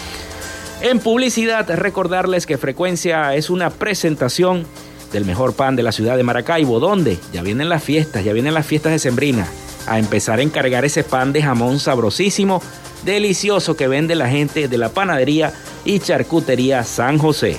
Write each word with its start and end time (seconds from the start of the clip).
En 0.81 0.98
publicidad, 1.01 1.69
recordarles 1.77 2.47
que 2.47 2.58
Frecuencia 2.58 3.35
es 3.35 3.51
una 3.51 3.70
presentación 3.70 4.64
del 5.13 5.24
mejor 5.24 5.55
pan 5.55 5.77
de 5.77 5.83
la 5.83 5.92
ciudad 5.92 6.17
de 6.17 6.24
Maracaibo, 6.24 6.80
donde 6.80 7.18
ya 7.33 7.42
vienen 7.42 7.68
las 7.68 7.83
fiestas, 7.83 8.24
ya 8.24 8.33
vienen 8.33 8.55
las 8.55 8.67
fiestas 8.67 8.92
de 8.92 8.98
Sembrina, 8.98 9.47
a 9.86 9.98
empezar 9.98 10.39
a 10.41 10.42
encargar 10.42 10.85
ese 10.85 11.05
pan 11.05 11.33
de 11.33 11.42
jamón 11.42 11.80
sabrosísimo 11.80 12.61
delicioso 13.05 13.77
que 13.77 13.89
vende 13.89 14.15
la 14.15 14.29
gente 14.29 14.69
de 14.69 14.79
la 14.79 14.89
panadería 14.89 15.53
y 15.85 15.98
charcutería 15.98 16.85
San 16.85 17.19
José. 17.19 17.59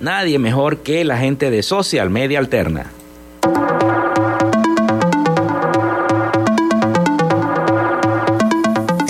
nadie 0.00 0.38
mejor 0.38 0.78
que 0.78 1.04
la 1.04 1.18
gente 1.18 1.50
de 1.50 1.62
Social 1.62 2.10
Media 2.10 2.38
Alterna. 2.38 2.97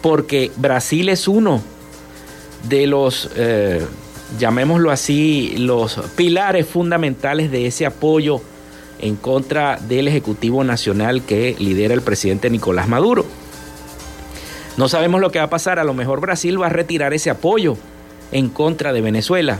porque 0.00 0.50
Brasil 0.56 1.10
es 1.10 1.28
uno 1.28 1.60
de 2.66 2.86
los, 2.86 3.28
eh, 3.36 3.84
llamémoslo 4.38 4.90
así, 4.90 5.54
los 5.58 6.00
pilares 6.16 6.66
fundamentales 6.66 7.50
de 7.50 7.66
ese 7.66 7.84
apoyo 7.84 8.40
en 9.00 9.16
contra 9.16 9.76
del 9.76 10.08
Ejecutivo 10.08 10.64
Nacional 10.64 11.26
que 11.26 11.56
lidera 11.58 11.92
el 11.92 12.00
presidente 12.00 12.48
Nicolás 12.48 12.88
Maduro. 12.88 13.26
No 14.78 14.88
sabemos 14.88 15.20
lo 15.20 15.30
que 15.30 15.40
va 15.40 15.44
a 15.44 15.50
pasar, 15.50 15.78
a 15.78 15.84
lo 15.84 15.92
mejor 15.92 16.22
Brasil 16.22 16.60
va 16.60 16.68
a 16.68 16.70
retirar 16.70 17.12
ese 17.12 17.28
apoyo 17.28 17.76
en 18.32 18.48
contra 18.48 18.92
de 18.92 19.00
Venezuela. 19.00 19.58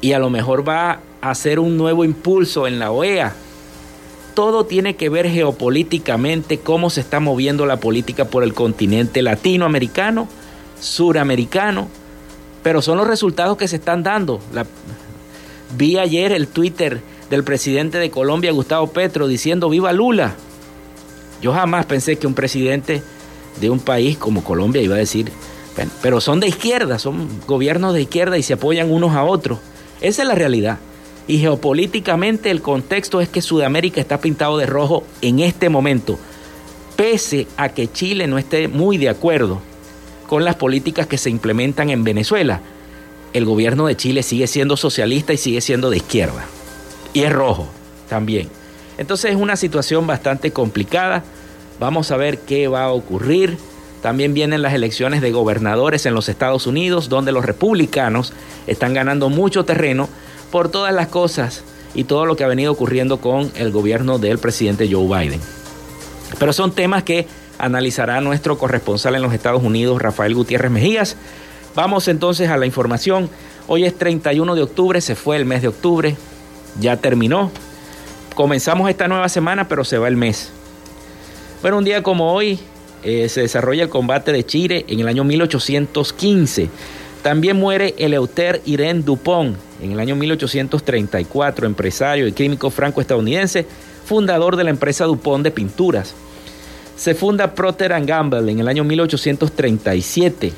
Y 0.00 0.12
a 0.12 0.18
lo 0.18 0.30
mejor 0.30 0.68
va 0.68 1.00
a 1.20 1.30
hacer 1.30 1.58
un 1.58 1.76
nuevo 1.76 2.04
impulso 2.04 2.66
en 2.66 2.78
la 2.78 2.90
OEA. 2.90 3.34
Todo 4.34 4.64
tiene 4.64 4.96
que 4.96 5.08
ver 5.08 5.28
geopolíticamente 5.28 6.58
cómo 6.58 6.90
se 6.90 7.00
está 7.00 7.20
moviendo 7.20 7.66
la 7.66 7.78
política 7.78 8.24
por 8.24 8.42
el 8.42 8.54
continente 8.54 9.22
latinoamericano, 9.22 10.26
suramericano, 10.80 11.88
pero 12.62 12.80
son 12.80 12.96
los 12.96 13.06
resultados 13.06 13.56
que 13.56 13.68
se 13.68 13.76
están 13.76 14.02
dando. 14.02 14.40
vi 15.76 15.98
ayer 15.98 16.32
el 16.32 16.48
Twitter 16.48 17.00
del 17.30 17.44
presidente 17.44 17.98
de 17.98 18.10
Colombia, 18.10 18.52
Gustavo 18.52 18.88
Petro, 18.88 19.28
diciendo 19.28 19.68
viva 19.68 19.92
Lula. 19.92 20.34
Yo 21.42 21.52
jamás 21.52 21.86
pensé 21.86 22.16
que 22.16 22.26
un 22.26 22.34
presidente 22.34 23.02
de 23.60 23.70
un 23.70 23.80
país 23.80 24.16
como 24.16 24.44
Colombia 24.44 24.80
iba 24.80 24.94
a 24.94 24.98
decir 24.98 25.30
pero 26.02 26.20
son 26.20 26.40
de 26.40 26.48
izquierda, 26.48 26.98
son 26.98 27.28
gobiernos 27.46 27.94
de 27.94 28.02
izquierda 28.02 28.38
y 28.38 28.42
se 28.42 28.54
apoyan 28.54 28.90
unos 28.90 29.14
a 29.14 29.24
otros. 29.24 29.58
Esa 30.00 30.22
es 30.22 30.28
la 30.28 30.34
realidad. 30.34 30.78
Y 31.28 31.38
geopolíticamente 31.38 32.50
el 32.50 32.62
contexto 32.62 33.20
es 33.20 33.28
que 33.28 33.42
Sudamérica 33.42 34.00
está 34.00 34.20
pintado 34.20 34.58
de 34.58 34.66
rojo 34.66 35.04
en 35.20 35.38
este 35.40 35.68
momento, 35.68 36.18
pese 36.96 37.46
a 37.56 37.70
que 37.70 37.90
Chile 37.90 38.26
no 38.26 38.38
esté 38.38 38.68
muy 38.68 38.98
de 38.98 39.08
acuerdo 39.08 39.60
con 40.28 40.44
las 40.44 40.56
políticas 40.56 41.06
que 41.06 41.18
se 41.18 41.30
implementan 41.30 41.90
en 41.90 42.04
Venezuela. 42.04 42.60
El 43.32 43.44
gobierno 43.44 43.86
de 43.86 43.96
Chile 43.96 44.22
sigue 44.22 44.46
siendo 44.46 44.76
socialista 44.76 45.32
y 45.32 45.36
sigue 45.36 45.60
siendo 45.60 45.90
de 45.90 45.98
izquierda. 45.98 46.44
Y 47.14 47.22
es 47.22 47.32
rojo 47.32 47.68
también. 48.08 48.48
Entonces 48.98 49.30
es 49.30 49.36
una 49.36 49.56
situación 49.56 50.06
bastante 50.06 50.50
complicada. 50.50 51.22
Vamos 51.80 52.10
a 52.10 52.16
ver 52.16 52.38
qué 52.38 52.68
va 52.68 52.84
a 52.84 52.92
ocurrir. 52.92 53.56
También 54.02 54.34
vienen 54.34 54.62
las 54.62 54.74
elecciones 54.74 55.22
de 55.22 55.30
gobernadores 55.30 56.04
en 56.06 56.14
los 56.14 56.28
Estados 56.28 56.66
Unidos, 56.66 57.08
donde 57.08 57.30
los 57.30 57.44
republicanos 57.44 58.32
están 58.66 58.94
ganando 58.94 59.28
mucho 59.28 59.64
terreno 59.64 60.08
por 60.50 60.68
todas 60.68 60.92
las 60.92 61.06
cosas 61.06 61.62
y 61.94 62.04
todo 62.04 62.26
lo 62.26 62.34
que 62.34 62.42
ha 62.42 62.48
venido 62.48 62.72
ocurriendo 62.72 63.18
con 63.18 63.52
el 63.54 63.70
gobierno 63.70 64.18
del 64.18 64.38
presidente 64.38 64.88
Joe 64.90 65.06
Biden. 65.06 65.40
Pero 66.38 66.52
son 66.52 66.72
temas 66.72 67.04
que 67.04 67.28
analizará 67.58 68.20
nuestro 68.20 68.58
corresponsal 68.58 69.14
en 69.14 69.22
los 69.22 69.32
Estados 69.32 69.62
Unidos, 69.62 70.02
Rafael 70.02 70.34
Gutiérrez 70.34 70.72
Mejías. 70.72 71.16
Vamos 71.76 72.08
entonces 72.08 72.50
a 72.50 72.56
la 72.56 72.66
información. 72.66 73.30
Hoy 73.68 73.84
es 73.84 73.96
31 73.96 74.56
de 74.56 74.62
octubre, 74.62 75.00
se 75.00 75.14
fue 75.14 75.36
el 75.36 75.44
mes 75.44 75.62
de 75.62 75.68
octubre, 75.68 76.16
ya 76.80 76.96
terminó. 76.96 77.52
Comenzamos 78.34 78.90
esta 78.90 79.06
nueva 79.06 79.28
semana, 79.28 79.68
pero 79.68 79.84
se 79.84 79.98
va 79.98 80.08
el 80.08 80.16
mes. 80.16 80.50
Bueno, 81.60 81.78
un 81.78 81.84
día 81.84 82.02
como 82.02 82.32
hoy, 82.32 82.58
eh, 83.02 83.28
se 83.28 83.42
desarrolla 83.42 83.84
el 83.84 83.88
combate 83.88 84.32
de 84.32 84.44
Chile 84.44 84.84
en 84.88 85.00
el 85.00 85.08
año 85.08 85.24
1815. 85.24 86.68
También 87.22 87.56
muere 87.56 87.94
Eleuter 87.98 88.60
Irene 88.64 89.02
Dupont 89.02 89.56
en 89.80 89.92
el 89.92 90.00
año 90.00 90.16
1834, 90.16 91.66
empresario 91.66 92.26
y 92.26 92.32
químico 92.32 92.70
franco-estadounidense, 92.70 93.66
fundador 94.04 94.56
de 94.56 94.64
la 94.64 94.70
empresa 94.70 95.04
Dupont 95.04 95.42
de 95.44 95.50
pinturas. 95.50 96.14
Se 96.96 97.14
funda 97.14 97.54
Procter 97.54 97.92
Gamble 98.04 98.50
en 98.50 98.60
el 98.60 98.68
año 98.68 98.84
1837. 98.84 100.52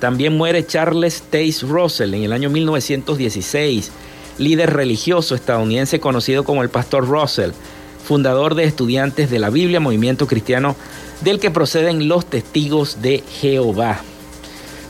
También 0.00 0.36
muere 0.36 0.66
Charles 0.66 1.22
Taze 1.22 1.66
Russell 1.66 2.14
en 2.14 2.22
el 2.22 2.32
año 2.32 2.50
1916, 2.50 3.90
líder 4.38 4.72
religioso 4.72 5.34
estadounidense 5.34 6.00
conocido 6.00 6.44
como 6.44 6.62
el 6.62 6.70
Pastor 6.70 7.06
Russell, 7.06 7.50
fundador 8.04 8.54
de 8.54 8.64
Estudiantes 8.64 9.28
de 9.28 9.38
la 9.40 9.50
Biblia, 9.50 9.80
movimiento 9.80 10.26
cristiano 10.26 10.76
del 11.20 11.40
que 11.40 11.50
proceden 11.50 12.08
los 12.08 12.26
testigos 12.26 13.02
de 13.02 13.22
Jehová. 13.40 14.00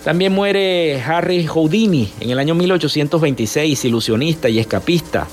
También 0.05 0.33
muere 0.33 1.03
Harry 1.03 1.47
Houdini 1.47 2.11
en 2.21 2.31
el 2.31 2.39
año 2.39 2.55
1826, 2.55 3.85
ilusionista 3.85 4.49
y 4.49 4.59
escapista. 4.59 5.27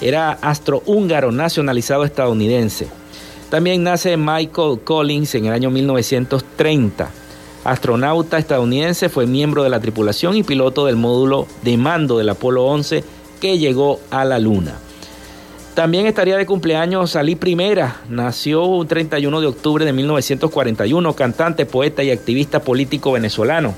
Era 0.00 0.32
astrohúngaro 0.32 1.32
nacionalizado 1.32 2.04
estadounidense. 2.04 2.88
También 3.48 3.82
nace 3.82 4.16
Michael 4.16 4.80
Collins 4.82 5.34
en 5.34 5.46
el 5.46 5.52
año 5.52 5.70
1930. 5.70 7.10
Astronauta 7.64 8.38
estadounidense, 8.38 9.08
fue 9.08 9.26
miembro 9.26 9.62
de 9.62 9.70
la 9.70 9.78
tripulación 9.78 10.36
y 10.36 10.42
piloto 10.42 10.86
del 10.86 10.96
módulo 10.96 11.46
de 11.62 11.76
mando 11.76 12.18
del 12.18 12.30
Apolo 12.30 12.64
11 12.64 13.04
que 13.40 13.58
llegó 13.58 14.00
a 14.10 14.24
la 14.24 14.38
Luna. 14.38 14.81
También 15.74 16.06
estaría 16.06 16.36
de 16.36 16.44
cumpleaños 16.44 17.12
Salí 17.12 17.34
Primera, 17.34 18.02
nació 18.10 18.64
un 18.64 18.86
31 18.86 19.40
de 19.40 19.46
octubre 19.46 19.86
de 19.86 19.94
1941, 19.94 21.14
cantante, 21.14 21.64
poeta 21.64 22.02
y 22.02 22.10
activista 22.10 22.60
político 22.60 23.12
venezolano. 23.12 23.74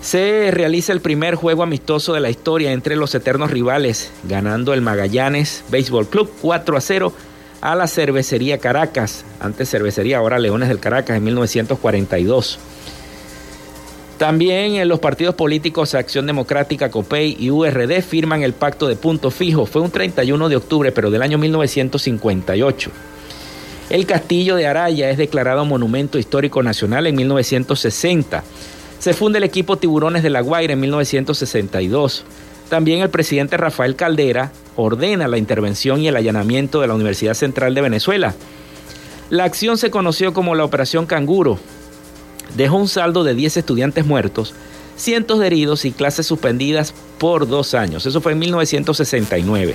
Se 0.00 0.52
realiza 0.52 0.92
el 0.92 1.00
primer 1.00 1.34
juego 1.34 1.64
amistoso 1.64 2.14
de 2.14 2.20
la 2.20 2.30
historia 2.30 2.70
entre 2.70 2.94
los 2.94 3.12
eternos 3.16 3.50
rivales, 3.50 4.12
ganando 4.22 4.72
el 4.72 4.82
Magallanes 4.82 5.64
Baseball 5.68 6.06
Club 6.06 6.30
4 6.42 6.76
a 6.76 6.80
0 6.80 7.12
a 7.60 7.74
la 7.74 7.88
cervecería 7.88 8.58
Caracas, 8.58 9.24
antes 9.40 9.68
cervecería, 9.68 10.18
ahora 10.18 10.38
Leones 10.38 10.68
del 10.68 10.78
Caracas, 10.78 11.16
en 11.16 11.24
1942. 11.24 12.60
También 14.18 14.74
en 14.74 14.88
los 14.88 14.98
partidos 14.98 15.36
políticos 15.36 15.94
Acción 15.94 16.26
Democrática, 16.26 16.90
COPEI 16.90 17.36
y 17.38 17.50
URD 17.52 18.02
firman 18.02 18.42
el 18.42 18.52
pacto 18.52 18.88
de 18.88 18.96
punto 18.96 19.30
fijo. 19.30 19.64
Fue 19.64 19.80
un 19.80 19.92
31 19.92 20.48
de 20.48 20.56
octubre, 20.56 20.90
pero 20.90 21.12
del 21.12 21.22
año 21.22 21.38
1958. 21.38 22.90
El 23.90 24.06
castillo 24.06 24.56
de 24.56 24.66
Araya 24.66 25.08
es 25.08 25.18
declarado 25.18 25.64
Monumento 25.64 26.18
Histórico 26.18 26.64
Nacional 26.64 27.06
en 27.06 27.14
1960. 27.14 28.42
Se 28.98 29.14
funda 29.14 29.38
el 29.38 29.44
equipo 29.44 29.78
Tiburones 29.78 30.24
de 30.24 30.30
la 30.30 30.40
Guaira 30.40 30.72
en 30.72 30.80
1962. 30.80 32.24
También 32.68 33.02
el 33.02 33.10
presidente 33.10 33.56
Rafael 33.56 33.94
Caldera 33.94 34.50
ordena 34.74 35.28
la 35.28 35.38
intervención 35.38 36.00
y 36.00 36.08
el 36.08 36.16
allanamiento 36.16 36.80
de 36.80 36.88
la 36.88 36.94
Universidad 36.94 37.34
Central 37.34 37.72
de 37.76 37.82
Venezuela. 37.82 38.34
La 39.30 39.44
acción 39.44 39.78
se 39.78 39.92
conoció 39.92 40.34
como 40.34 40.56
la 40.56 40.64
Operación 40.64 41.06
Canguro 41.06 41.60
dejó 42.56 42.76
un 42.76 42.88
saldo 42.88 43.24
de 43.24 43.34
10 43.34 43.58
estudiantes 43.58 44.06
muertos, 44.06 44.54
cientos 44.96 45.38
de 45.38 45.46
heridos 45.46 45.84
y 45.84 45.92
clases 45.92 46.26
suspendidas 46.26 46.94
por 47.18 47.46
dos 47.48 47.74
años. 47.74 48.06
Eso 48.06 48.20
fue 48.20 48.32
en 48.32 48.38
1969. 48.38 49.74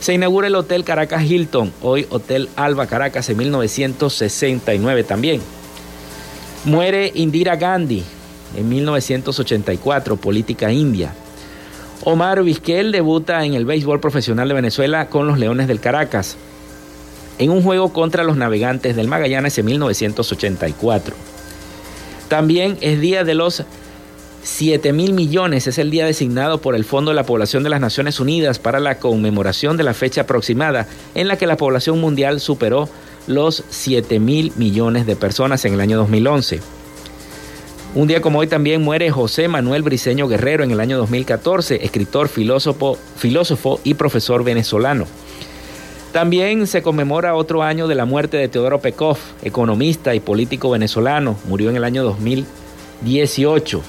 Se 0.00 0.14
inaugura 0.14 0.46
el 0.46 0.54
Hotel 0.54 0.82
Caracas 0.84 1.24
Hilton, 1.24 1.72
hoy 1.82 2.06
Hotel 2.10 2.48
Alba 2.56 2.86
Caracas, 2.86 3.28
en 3.28 3.36
1969 3.36 5.04
también. 5.04 5.42
Muere 6.64 7.12
Indira 7.14 7.56
Gandhi 7.56 8.02
en 8.56 8.68
1984, 8.68 10.16
política 10.16 10.72
india. 10.72 11.12
Omar 12.04 12.42
Vizquel 12.42 12.92
debuta 12.92 13.44
en 13.44 13.54
el 13.54 13.66
béisbol 13.66 14.00
profesional 14.00 14.48
de 14.48 14.54
Venezuela 14.54 15.08
con 15.08 15.26
los 15.26 15.38
Leones 15.38 15.68
del 15.68 15.80
Caracas, 15.80 16.36
en 17.38 17.50
un 17.50 17.62
juego 17.62 17.92
contra 17.92 18.24
los 18.24 18.36
navegantes 18.36 18.96
del 18.96 19.08
Magallanes 19.08 19.58
en 19.58 19.66
1984. 19.66 21.14
También 22.30 22.78
es 22.80 23.00
día 23.00 23.24
de 23.24 23.34
los 23.34 23.64
7 24.44 24.92
mil 24.92 25.14
millones, 25.14 25.66
es 25.66 25.78
el 25.78 25.90
día 25.90 26.06
designado 26.06 26.60
por 26.60 26.76
el 26.76 26.84
Fondo 26.84 27.10
de 27.10 27.16
la 27.16 27.26
Población 27.26 27.64
de 27.64 27.70
las 27.70 27.80
Naciones 27.80 28.20
Unidas 28.20 28.60
para 28.60 28.78
la 28.78 29.00
conmemoración 29.00 29.76
de 29.76 29.82
la 29.82 29.94
fecha 29.94 30.20
aproximada 30.20 30.86
en 31.16 31.26
la 31.26 31.36
que 31.36 31.48
la 31.48 31.56
población 31.56 32.00
mundial 32.00 32.38
superó 32.38 32.88
los 33.26 33.64
7 33.70 34.20
mil 34.20 34.52
millones 34.54 35.06
de 35.06 35.16
personas 35.16 35.64
en 35.64 35.74
el 35.74 35.80
año 35.80 35.96
2011. 35.96 36.60
Un 37.96 38.06
día 38.06 38.20
como 38.22 38.38
hoy 38.38 38.46
también 38.46 38.80
muere 38.80 39.10
José 39.10 39.48
Manuel 39.48 39.82
Briceño 39.82 40.28
Guerrero 40.28 40.62
en 40.62 40.70
el 40.70 40.78
año 40.78 40.98
2014, 40.98 41.84
escritor, 41.84 42.28
filósofo, 42.28 42.96
filósofo 43.16 43.80
y 43.82 43.94
profesor 43.94 44.44
venezolano. 44.44 45.06
También 46.12 46.66
se 46.66 46.82
conmemora 46.82 47.36
otro 47.36 47.62
año 47.62 47.86
de 47.86 47.94
la 47.94 48.04
muerte 48.04 48.36
de 48.36 48.48
Teodoro 48.48 48.80
Pekov, 48.80 49.16
economista 49.42 50.12
y 50.12 50.18
político 50.18 50.70
venezolano. 50.70 51.36
Murió 51.46 51.70
en 51.70 51.76
el 51.76 51.84
año 51.84 52.02
2018, 52.02 53.80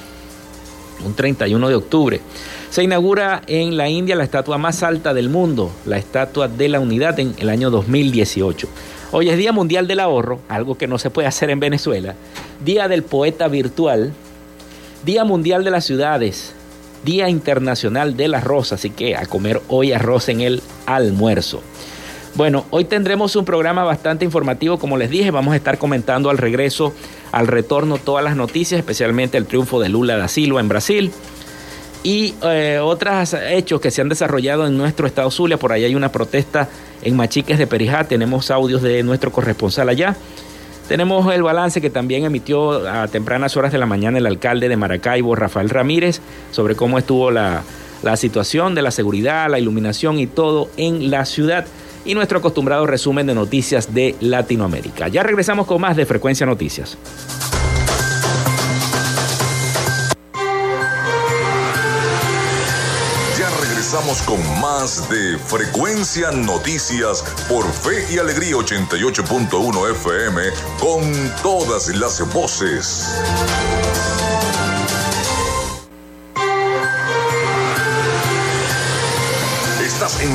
un 1.03 1.15
31 1.15 1.67
de 1.67 1.75
octubre. 1.75 2.21
Se 2.69 2.83
inaugura 2.83 3.41
en 3.47 3.75
la 3.75 3.89
India 3.89 4.15
la 4.15 4.23
estatua 4.23 4.59
más 4.59 4.83
alta 4.83 5.15
del 5.15 5.29
mundo, 5.29 5.71
la 5.87 5.97
Estatua 5.97 6.47
de 6.47 6.69
la 6.69 6.79
Unidad, 6.79 7.19
en 7.19 7.33
el 7.39 7.49
año 7.49 7.71
2018. 7.71 8.67
Hoy 9.13 9.29
es 9.29 9.37
Día 9.37 9.51
Mundial 9.51 9.87
del 9.87 9.99
Ahorro, 9.99 10.41
algo 10.47 10.77
que 10.77 10.87
no 10.87 10.99
se 10.99 11.09
puede 11.09 11.27
hacer 11.27 11.49
en 11.49 11.59
Venezuela. 11.59 12.13
Día 12.63 12.87
del 12.87 13.01
Poeta 13.01 13.47
Virtual. 13.47 14.13
Día 15.03 15.23
Mundial 15.25 15.63
de 15.63 15.71
las 15.71 15.85
Ciudades. 15.85 16.53
Día 17.03 17.29
Internacional 17.29 18.15
del 18.15 18.35
Arroz, 18.35 18.73
así 18.73 18.91
que 18.91 19.15
a 19.15 19.25
comer 19.25 19.59
hoy 19.69 19.91
arroz 19.91 20.29
en 20.29 20.41
el 20.41 20.61
almuerzo. 20.85 21.63
Bueno, 22.33 22.65
hoy 22.69 22.85
tendremos 22.85 23.35
un 23.35 23.43
programa 23.43 23.83
bastante 23.83 24.23
informativo, 24.23 24.79
como 24.79 24.97
les 24.97 25.09
dije, 25.09 25.31
vamos 25.31 25.53
a 25.53 25.57
estar 25.57 25.77
comentando 25.77 26.29
al 26.29 26.37
regreso, 26.37 26.93
al 27.33 27.47
retorno, 27.47 27.97
todas 27.97 28.23
las 28.23 28.37
noticias, 28.37 28.79
especialmente 28.79 29.37
el 29.37 29.45
triunfo 29.45 29.81
de 29.81 29.89
Lula 29.89 30.15
da 30.15 30.29
Silva 30.29 30.61
en 30.61 30.69
Brasil 30.69 31.11
y 32.03 32.33
eh, 32.41 32.79
otros 32.81 33.33
hechos 33.33 33.81
que 33.81 33.91
se 33.91 34.01
han 34.01 34.09
desarrollado 34.09 34.65
en 34.65 34.77
nuestro 34.77 35.07
estado 35.07 35.29
Zulia. 35.29 35.57
Por 35.57 35.73
ahí 35.73 35.83
hay 35.83 35.93
una 35.93 36.11
protesta 36.11 36.69
en 37.01 37.15
Machiques 37.17 37.57
de 37.57 37.67
Perijá, 37.67 38.05
tenemos 38.05 38.49
audios 38.49 38.81
de 38.81 39.03
nuestro 39.03 39.31
corresponsal 39.31 39.89
allá. 39.89 40.15
Tenemos 40.87 41.33
el 41.33 41.43
balance 41.43 41.79
que 41.79 41.89
también 41.89 42.25
emitió 42.25 42.87
a 42.89 43.07
tempranas 43.07 43.55
horas 43.55 43.71
de 43.71 43.77
la 43.77 43.85
mañana 43.85 44.17
el 44.17 44.25
alcalde 44.25 44.67
de 44.67 44.77
Maracaibo, 44.77 45.35
Rafael 45.35 45.69
Ramírez, 45.69 46.21
sobre 46.51 46.75
cómo 46.75 46.97
estuvo 46.97 47.29
la, 47.31 47.63
la 48.03 48.17
situación 48.17 48.73
de 48.73 48.81
la 48.81 48.91
seguridad, 48.91 49.49
la 49.49 49.59
iluminación 49.59 50.19
y 50.19 50.27
todo 50.27 50.69
en 50.77 51.11
la 51.11 51.25
ciudad 51.25 51.65
y 52.05 52.13
nuestro 52.15 52.39
acostumbrado 52.39 52.85
resumen 52.85 53.27
de 53.27 53.35
noticias 53.35 53.93
de 53.93 54.15
Latinoamérica. 54.19 55.07
Ya 55.07 55.23
regresamos 55.23 55.67
con 55.67 55.81
más 55.81 55.95
de 55.95 56.05
Frecuencia 56.05 56.45
Noticias. 56.45 56.97
Ya 63.37 63.49
regresamos 63.61 64.21
con 64.23 64.39
más 64.61 65.09
de 65.09 65.37
Frecuencia 65.37 66.31
Noticias 66.31 67.23
por 67.49 67.65
Fe 67.71 68.05
y 68.13 68.17
Alegría 68.17 68.55
88.1 68.55 69.91
FM 69.91 70.41
con 70.79 71.31
todas 71.41 71.87
las 71.95 72.33
voces. 72.33 73.21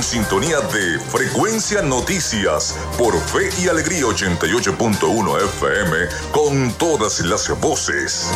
Sintonía 0.06 0.60
de 0.60 1.00
Frecuencia 1.00 1.82
Noticias 1.82 2.76
por 2.96 3.12
Fe 3.18 3.50
y 3.60 3.66
Alegría 3.66 4.04
88.1 4.04 5.42
FM 5.42 5.96
con 6.30 6.72
todas 6.74 7.18
las 7.22 7.48
voces. 7.60 8.30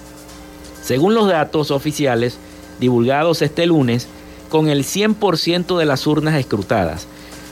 Según 0.83 1.15
los 1.15 1.27
datos 1.27 1.71
oficiales 1.71 2.37
divulgados 2.79 3.41
este 3.41 3.65
lunes, 3.65 4.07
con 4.49 4.69
el 4.69 4.83
100% 4.83 5.77
de 5.77 5.85
las 5.85 6.05
urnas 6.05 6.35
escrutadas. 6.35 7.07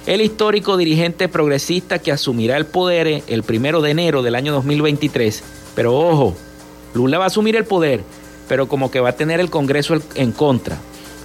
El 0.06 0.22
histórico 0.22 0.78
dirigente 0.78 1.28
progresista 1.30 2.00
que 2.00 2.12
asumirá 2.12 2.58
el 2.58 2.66
poder 2.66 3.24
el 3.26 3.44
primero 3.44 3.82
de 3.82 3.92
enero 3.92 4.22
del 4.22 4.36
año 4.36 4.52
2023, 4.54 5.44
pero 5.74 5.98
ojo, 5.98 6.36
Lula 6.94 7.18
va 7.18 7.24
a 7.24 7.28
asumir 7.28 7.56
el 7.56 7.66
poder, 7.66 8.04
pero 8.48 8.68
como 8.68 8.92
que 8.92 9.00
va 9.00 9.10
a 9.10 9.16
tener 9.16 9.40
el 9.40 9.50
Congreso 9.50 9.98
en 10.16 10.32
contra. 10.32 10.78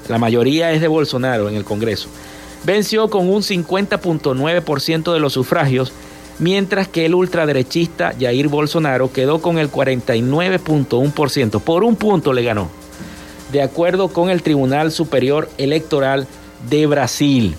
La 0.08 0.18
mayoría 0.18 0.72
es 0.72 0.80
de 0.80 0.88
Bolsonaro 0.88 1.48
en 1.48 1.56
el 1.56 1.64
Congreso. 1.64 2.08
Venció 2.64 3.10
con 3.10 3.28
un 3.28 3.42
50.9% 3.42 5.12
de 5.12 5.20
los 5.20 5.32
sufragios 5.32 5.92
mientras 6.38 6.88
que 6.88 7.06
el 7.06 7.14
ultraderechista 7.14 8.12
Jair 8.18 8.48
Bolsonaro 8.48 9.12
quedó 9.12 9.40
con 9.40 9.58
el 9.58 9.70
49.1%. 9.70 11.60
Por 11.60 11.84
un 11.84 11.94
punto 11.96 12.32
le 12.32 12.42
ganó, 12.42 12.70
de 13.52 13.60
acuerdo 13.62 14.08
con 14.08 14.30
el 14.30 14.42
Tribunal 14.42 14.90
Superior 14.92 15.48
Electoral 15.58 16.26
de 16.68 16.86
Brasil. 16.86 17.54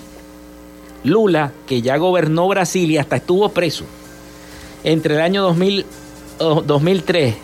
Lula, 1.03 1.51
que 1.67 1.81
ya 1.81 1.97
gobernó 1.97 2.47
Brasil 2.47 2.89
y 2.91 2.97
hasta 2.97 3.17
estuvo 3.17 3.49
preso, 3.49 3.83
entre 4.83 5.15
el 5.15 5.21
año 5.21 5.55
2003 6.39 7.35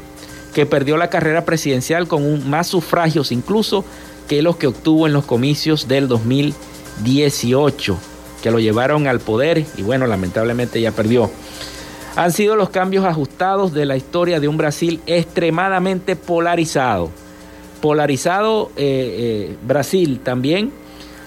que 0.54 0.66
perdió 0.68 0.98
la 0.98 1.10
carrera 1.10 1.46
presidencial 1.46 2.08
con 2.08 2.48
más 2.48 2.68
sufragios 2.68 3.32
incluso 3.32 3.84
que 4.28 4.44
los 4.44 4.58
que 4.58 4.68
obtuvo 4.68 5.08
en 5.08 5.14
los 5.14 5.26
comicios 5.26 5.88
del 5.88 6.08
2018, 6.08 7.98
que 8.44 8.52
lo 8.52 8.60
llevaron 8.60 9.08
al 9.08 9.20
poder 9.20 9.66
y 9.76 9.82
bueno, 9.82 10.06
lamentablemente 10.06 10.80
ya 10.80 10.92
perdió. 10.92 11.32
Han 12.16 12.32
sido 12.32 12.56
los 12.56 12.70
cambios 12.70 13.06
ajustados 13.06 13.74
de 13.74 13.88
la 13.88 13.98
historia 13.98 14.40
de 14.40 14.48
un 14.48 14.58
Brasil 14.58 15.02
extremadamente 15.08 16.16
polarizado. 16.16 17.10
Polarizado 17.82 18.70
eh, 18.76 19.48
eh, 19.50 19.58
Brasil 19.66 20.20
también 20.24 20.72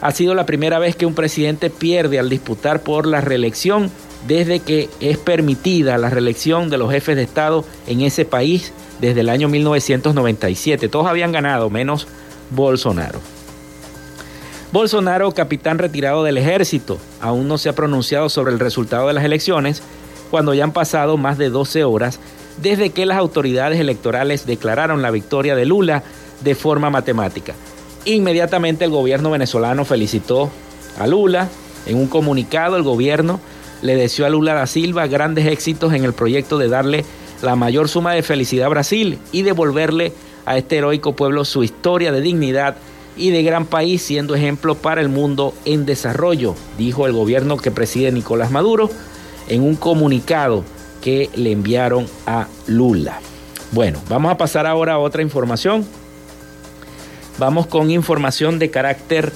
ha 0.01 0.13
sido 0.13 0.35
la 0.35 0.47
primera 0.47 0.79
vez 0.79 0.97
que 0.97 1.07
un 1.07 1.15
presidente 1.15 1.71
pierde 1.71 2.19
al 2.19 2.29
disputar 2.29 2.81
por 2.81 3.07
la 3.07 3.21
reelección 3.21 3.91
desde 4.27 4.61
que 4.61 4.89
es 5.01 5.19
permitida 5.19 5.99
la 5.99 6.11
reelección 6.11 6.69
de 6.69 6.79
los 6.79 6.91
jefes 6.91 7.17
de 7.17 7.23
Estado 7.23 7.65
en 7.87 8.01
ese 8.01 8.25
país 8.25 8.73
desde 9.01 9.21
el 9.21 9.29
año 9.29 9.49
1997. 9.49 10.89
Todos 10.89 11.07
habían 11.07 11.33
ganado, 11.33 11.71
menos 11.71 12.07
Bolsonaro. 12.51 13.21
Bolsonaro, 14.73 15.33
capitán 15.33 15.79
retirado 15.79 16.25
del 16.25 16.39
ejército, 16.39 16.99
aún 17.21 17.49
no 17.49 17.57
se 17.57 17.69
ha 17.69 17.75
pronunciado 17.75 18.29
sobre 18.29 18.53
el 18.53 18.59
resultado 18.59 19.07
de 19.07 19.15
las 19.15 19.25
elecciones, 19.25 19.83
cuando 20.31 20.55
ya 20.55 20.65
han 20.65 20.73
pasado 20.73 21.17
más 21.17 21.39
de 21.39 21.51
12 21.51 21.85
horas 21.85 22.19
desde 22.61 22.91
que 22.91 23.07
las 23.07 23.19
autoridades 23.19 23.79
electorales 23.79 24.47
declararon 24.47 25.03
la 25.03 25.11
victoria 25.11 25.55
de 25.55 25.67
Lula 25.67 26.03
de 26.43 26.55
forma 26.55 26.91
matemática. 26.91 27.55
Inmediatamente 28.07 28.85
el 28.85 28.93
gobierno 28.93 29.31
venezolano 29.31 29.85
felicitó 29.85 30.49
a 30.97 31.09
Lula. 31.09 31.49
En 31.87 31.97
un 31.97 32.07
comunicado 32.07 32.77
el 32.77 32.85
gobierno 32.85 33.41
le 33.83 33.97
deseó 33.97 34.27
a 34.27 34.31
Lula 34.31 34.55
da 34.55 34.67
Silva 34.69 35.09
grandes 35.09 35.47
éxitos 35.47 35.93
en 35.93 36.05
el 36.05 36.13
proyecto 36.13 36.57
de 36.57 36.69
darle 36.69 37.05
la 37.43 37.57
mayor 37.57 37.89
suma 37.89 38.13
de 38.13 38.23
felicidad 38.23 38.67
a 38.67 38.71
Brasil 38.71 39.19
y 39.33 39.43
devolverle 39.43 40.13
a 40.47 40.57
este 40.57 40.77
heroico 40.77 41.17
pueblo 41.17 41.45
su 41.45 41.65
historia 41.65 42.13
de 42.13 42.21
dignidad 42.21 42.77
y 43.17 43.31
de 43.31 43.43
gran 43.43 43.67
país, 43.67 44.03
siendo 44.03 44.37
ejemplo 44.37 44.77
para 44.77 45.01
el 45.01 45.09
mundo 45.09 45.53
en 45.65 45.85
desarrollo, 45.85 46.55
dijo 46.79 47.07
el 47.07 47.13
gobierno 47.13 47.57
que 47.57 47.73
preside 47.73 48.13
Nicolás 48.13 48.53
Maduro 48.53 48.89
en 49.49 49.63
un 49.63 49.75
comunicado 49.75 50.63
que 51.03 51.29
le 51.35 51.51
enviaron 51.51 52.07
a 52.27 52.47
Lula. 52.69 53.21
Bueno, 53.73 54.01
vamos 54.09 54.31
a 54.31 54.37
pasar 54.37 54.65
ahora 54.65 54.95
a 54.95 54.99
otra 54.99 55.23
información. 55.23 55.85
Vamos 57.39 57.67
con 57.67 57.91
información 57.91 58.59
de 58.59 58.71
carácter 58.71 59.33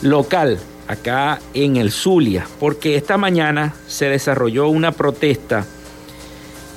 local 0.00 0.58
acá 0.88 1.38
en 1.52 1.76
el 1.76 1.92
Zulia, 1.92 2.46
porque 2.58 2.96
esta 2.96 3.18
mañana 3.18 3.74
se 3.86 4.08
desarrolló 4.08 4.68
una 4.68 4.92
protesta 4.92 5.66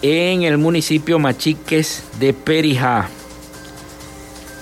en 0.01 0.43
el 0.43 0.57
municipio 0.57 1.17
Machiques 1.17 2.03
de 2.19 2.33
Perijá. 2.33 3.07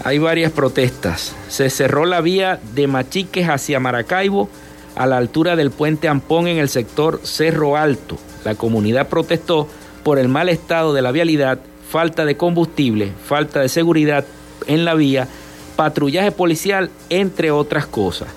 Hay 0.04 0.20
varias 0.20 0.52
protestas. 0.52 1.36
Se 1.50 1.70
cerró 1.72 2.06
la 2.06 2.22
vía 2.22 2.60
de 2.74 2.86
Machiques 2.88 3.50
hacia 3.50 3.80
Maracaibo 3.80 4.50
a 4.96 5.08
la 5.08 5.18
altura 5.18 5.56
del 5.56 5.72
puente 5.72 6.08
Ampón 6.08 6.48
en 6.48 6.60
el 6.60 6.70
sector 6.70 7.22
Cerro 7.24 7.76
Alto. 7.76 8.18
La 8.46 8.54
comunidad 8.54 9.08
protestó 9.08 9.68
por 10.04 10.20
el 10.20 10.28
mal 10.28 10.48
estado 10.50 10.94
de 10.94 11.02
la 11.02 11.12
vialidad, 11.12 11.60
falta 11.90 12.24
de 12.26 12.38
combustible, 12.38 13.12
falta 13.26 13.62
de 13.62 13.70
seguridad 13.70 14.26
en 14.68 14.86
la 14.86 14.94
vía, 14.94 15.28
patrullaje 15.76 16.32
policial, 16.32 16.90
entre 17.10 17.52
otras 17.52 17.86
cosas. 17.86 18.28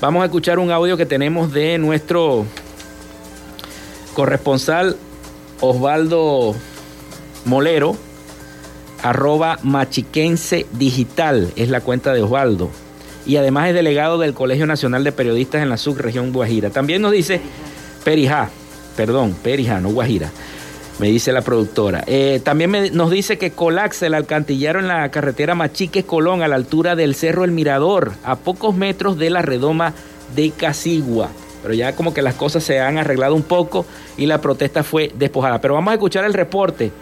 Vamos 0.00 0.22
a 0.22 0.26
escuchar 0.26 0.58
un 0.58 0.70
audio 0.70 0.96
que 0.96 1.06
tenemos 1.06 1.52
de 1.52 1.76
nuestro 1.78 2.46
corresponsal 4.14 4.96
Osvaldo 5.60 6.54
Molero, 7.44 7.96
arroba 9.02 9.58
machiquense 9.62 10.66
digital, 10.72 11.52
es 11.56 11.68
la 11.68 11.80
cuenta 11.80 12.12
de 12.14 12.22
Osvaldo. 12.22 12.70
Y 13.26 13.36
además 13.36 13.68
es 13.68 13.74
delegado 13.74 14.18
del 14.18 14.32
Colegio 14.32 14.66
Nacional 14.66 15.04
de 15.04 15.12
Periodistas 15.12 15.62
en 15.62 15.68
la 15.68 15.76
subregión 15.76 16.32
Guajira. 16.32 16.70
También 16.70 17.02
nos 17.02 17.12
dice 17.12 17.40
Perijá, 18.04 18.48
perdón, 18.96 19.36
Perijá, 19.42 19.80
no 19.80 19.90
Guajira, 19.90 20.30
me 21.00 21.08
dice 21.08 21.32
la 21.32 21.40
productora. 21.40 22.04
Eh, 22.06 22.40
también 22.44 22.90
nos 22.92 23.10
dice 23.10 23.38
que 23.38 23.52
colapsa 23.52 24.06
el 24.06 24.14
alcantillero 24.14 24.78
en 24.78 24.86
la 24.86 25.10
carretera 25.10 25.54
Machiques 25.54 26.04
Colón 26.04 26.42
a 26.42 26.48
la 26.48 26.56
altura 26.56 26.94
del 26.94 27.14
Cerro 27.14 27.44
El 27.44 27.52
Mirador, 27.52 28.12
a 28.22 28.36
pocos 28.36 28.74
metros 28.74 29.18
de 29.18 29.30
la 29.30 29.40
redoma 29.40 29.94
de 30.36 30.50
Casigua. 30.50 31.30
Pero 31.62 31.74
ya 31.74 31.96
como 31.96 32.12
que 32.12 32.20
las 32.20 32.34
cosas 32.34 32.64
se 32.64 32.80
han 32.80 32.98
arreglado 32.98 33.34
un 33.34 33.42
poco 33.42 33.86
y 34.18 34.26
la 34.26 34.42
protesta 34.42 34.82
fue 34.82 35.10
despojada. 35.14 35.58
Pero 35.60 35.74
vamos 35.74 35.90
a 35.90 35.94
escuchar 35.94 36.24
el 36.24 36.34
reporte 36.34 36.92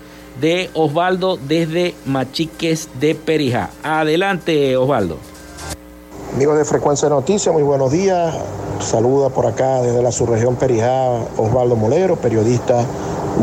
de 0.40 0.70
Osvaldo 0.74 1.36
desde 1.36 1.94
Machiques 2.06 2.88
de 3.00 3.16
Perijá. 3.16 3.70
Adelante, 3.82 4.76
Osvaldo. 4.76 5.18
Amigos 6.34 6.56
de 6.56 6.64
Frecuencia 6.64 7.08
Noticias, 7.08 7.52
muy 7.52 7.64
buenos 7.64 7.90
días. 7.90 8.32
Saluda 8.80 9.30
por 9.30 9.46
acá 9.46 9.82
desde 9.82 10.02
la 10.02 10.12
subregión 10.12 10.54
Perijá 10.54 11.10
Osvaldo 11.36 11.74
Molero, 11.74 12.14
periodista 12.14 12.84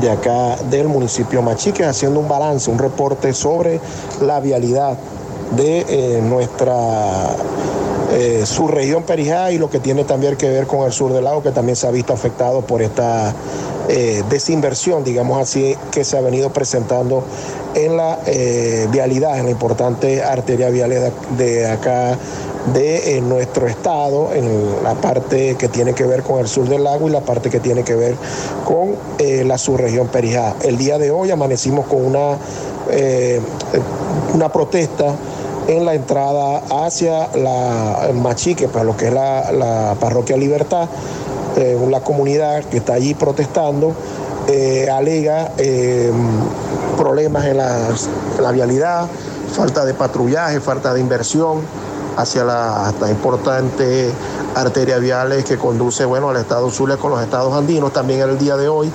de 0.01 0.09
acá 0.09 0.57
del 0.69 0.87
municipio 0.87 1.41
Machiques, 1.41 1.87
haciendo 1.87 2.19
un 2.19 2.27
balance, 2.27 2.69
un 2.69 2.79
reporte 2.79 3.33
sobre 3.33 3.79
la 4.21 4.39
vialidad 4.39 4.97
de 5.55 5.85
eh, 5.87 6.21
nuestra 6.21 7.35
eh, 8.17 8.45
subregión 8.45 9.03
Perijá 9.03 9.51
y 9.51 9.57
lo 9.57 9.69
que 9.69 9.81
tiene 9.81 10.05
también 10.05 10.37
que 10.37 10.49
ver 10.49 10.67
con 10.67 10.85
el 10.85 10.93
sur 10.93 11.11
del 11.11 11.25
lago, 11.25 11.43
que 11.43 11.51
también 11.51 11.75
se 11.75 11.85
ha 11.85 11.91
visto 11.91 12.13
afectado 12.13 12.61
por 12.61 12.81
esta 12.81 13.33
eh, 13.89 14.23
desinversión, 14.29 15.03
digamos 15.03 15.37
así, 15.37 15.75
que 15.91 16.05
se 16.05 16.17
ha 16.17 16.21
venido 16.21 16.49
presentando 16.53 17.25
en 17.73 17.97
la 17.97 18.19
eh, 18.25 18.87
vialidad, 18.89 19.37
en 19.37 19.45
la 19.45 19.51
importante 19.51 20.23
arteria 20.23 20.69
vial 20.69 21.11
de, 21.37 21.67
acá 21.67 22.17
de 22.73 23.19
nuestro 23.21 23.67
estado, 23.67 24.33
en 24.33 24.81
la 24.81 24.93
parte 24.93 25.57
que 25.57 25.67
tiene 25.67 25.93
que 25.93 26.05
ver 26.05 26.23
con 26.23 26.39
el 26.39 26.47
sur 26.47 26.69
del 26.69 26.85
lago 26.85 27.09
y 27.09 27.11
la 27.11 27.19
parte 27.19 27.49
que 27.49 27.59
tiene 27.59 27.83
que 27.83 27.95
ver 27.95 28.15
con 28.63 28.95
la 29.45 29.57
subregión 29.57 30.07
Perijá. 30.07 30.55
El 30.63 30.77
día 30.77 30.97
de 30.97 31.11
hoy 31.11 31.31
amanecimos 31.31 31.85
con 31.85 32.05
una, 32.05 32.37
una 34.33 34.49
protesta 34.53 35.15
en 35.67 35.85
la 35.85 35.93
entrada 35.93 36.61
hacia 36.85 37.29
la 37.35 38.09
Machique, 38.13 38.67
para 38.67 38.85
lo 38.85 38.95
que 38.95 39.07
es 39.07 39.13
la, 39.13 39.95
parroquia 39.99 40.37
Libertad, 40.37 40.87
eh, 41.55 41.77
la 41.89 42.01
comunidad 42.01 42.63
que 42.65 42.77
está 42.77 42.93
allí 42.93 43.13
protestando, 43.13 43.93
eh, 44.47 44.87
alega 44.91 45.53
eh, 45.57 46.11
problemas 46.97 47.45
en 47.45 47.57
la, 47.57 48.51
vialidad, 48.51 49.07
falta 49.53 49.85
de 49.85 49.93
patrullaje, 49.93 50.59
falta 50.59 50.93
de 50.93 50.99
inversión 50.99 51.61
hacia 52.17 52.43
la 52.43 52.87
hasta 52.87 53.09
importante 53.09 54.09
arteria 54.55 54.99
viales 54.99 55.43
que 55.43 55.57
conduce 55.57 56.05
bueno, 56.05 56.29
al 56.29 56.37
estado 56.37 56.69
Zulia 56.69 56.97
con 56.97 57.11
los 57.11 57.21
estados 57.21 57.53
andinos. 57.53 57.91
También 57.91 58.21
el 58.21 58.37
día 58.37 58.55
de 58.55 58.69
hoy 58.69 58.91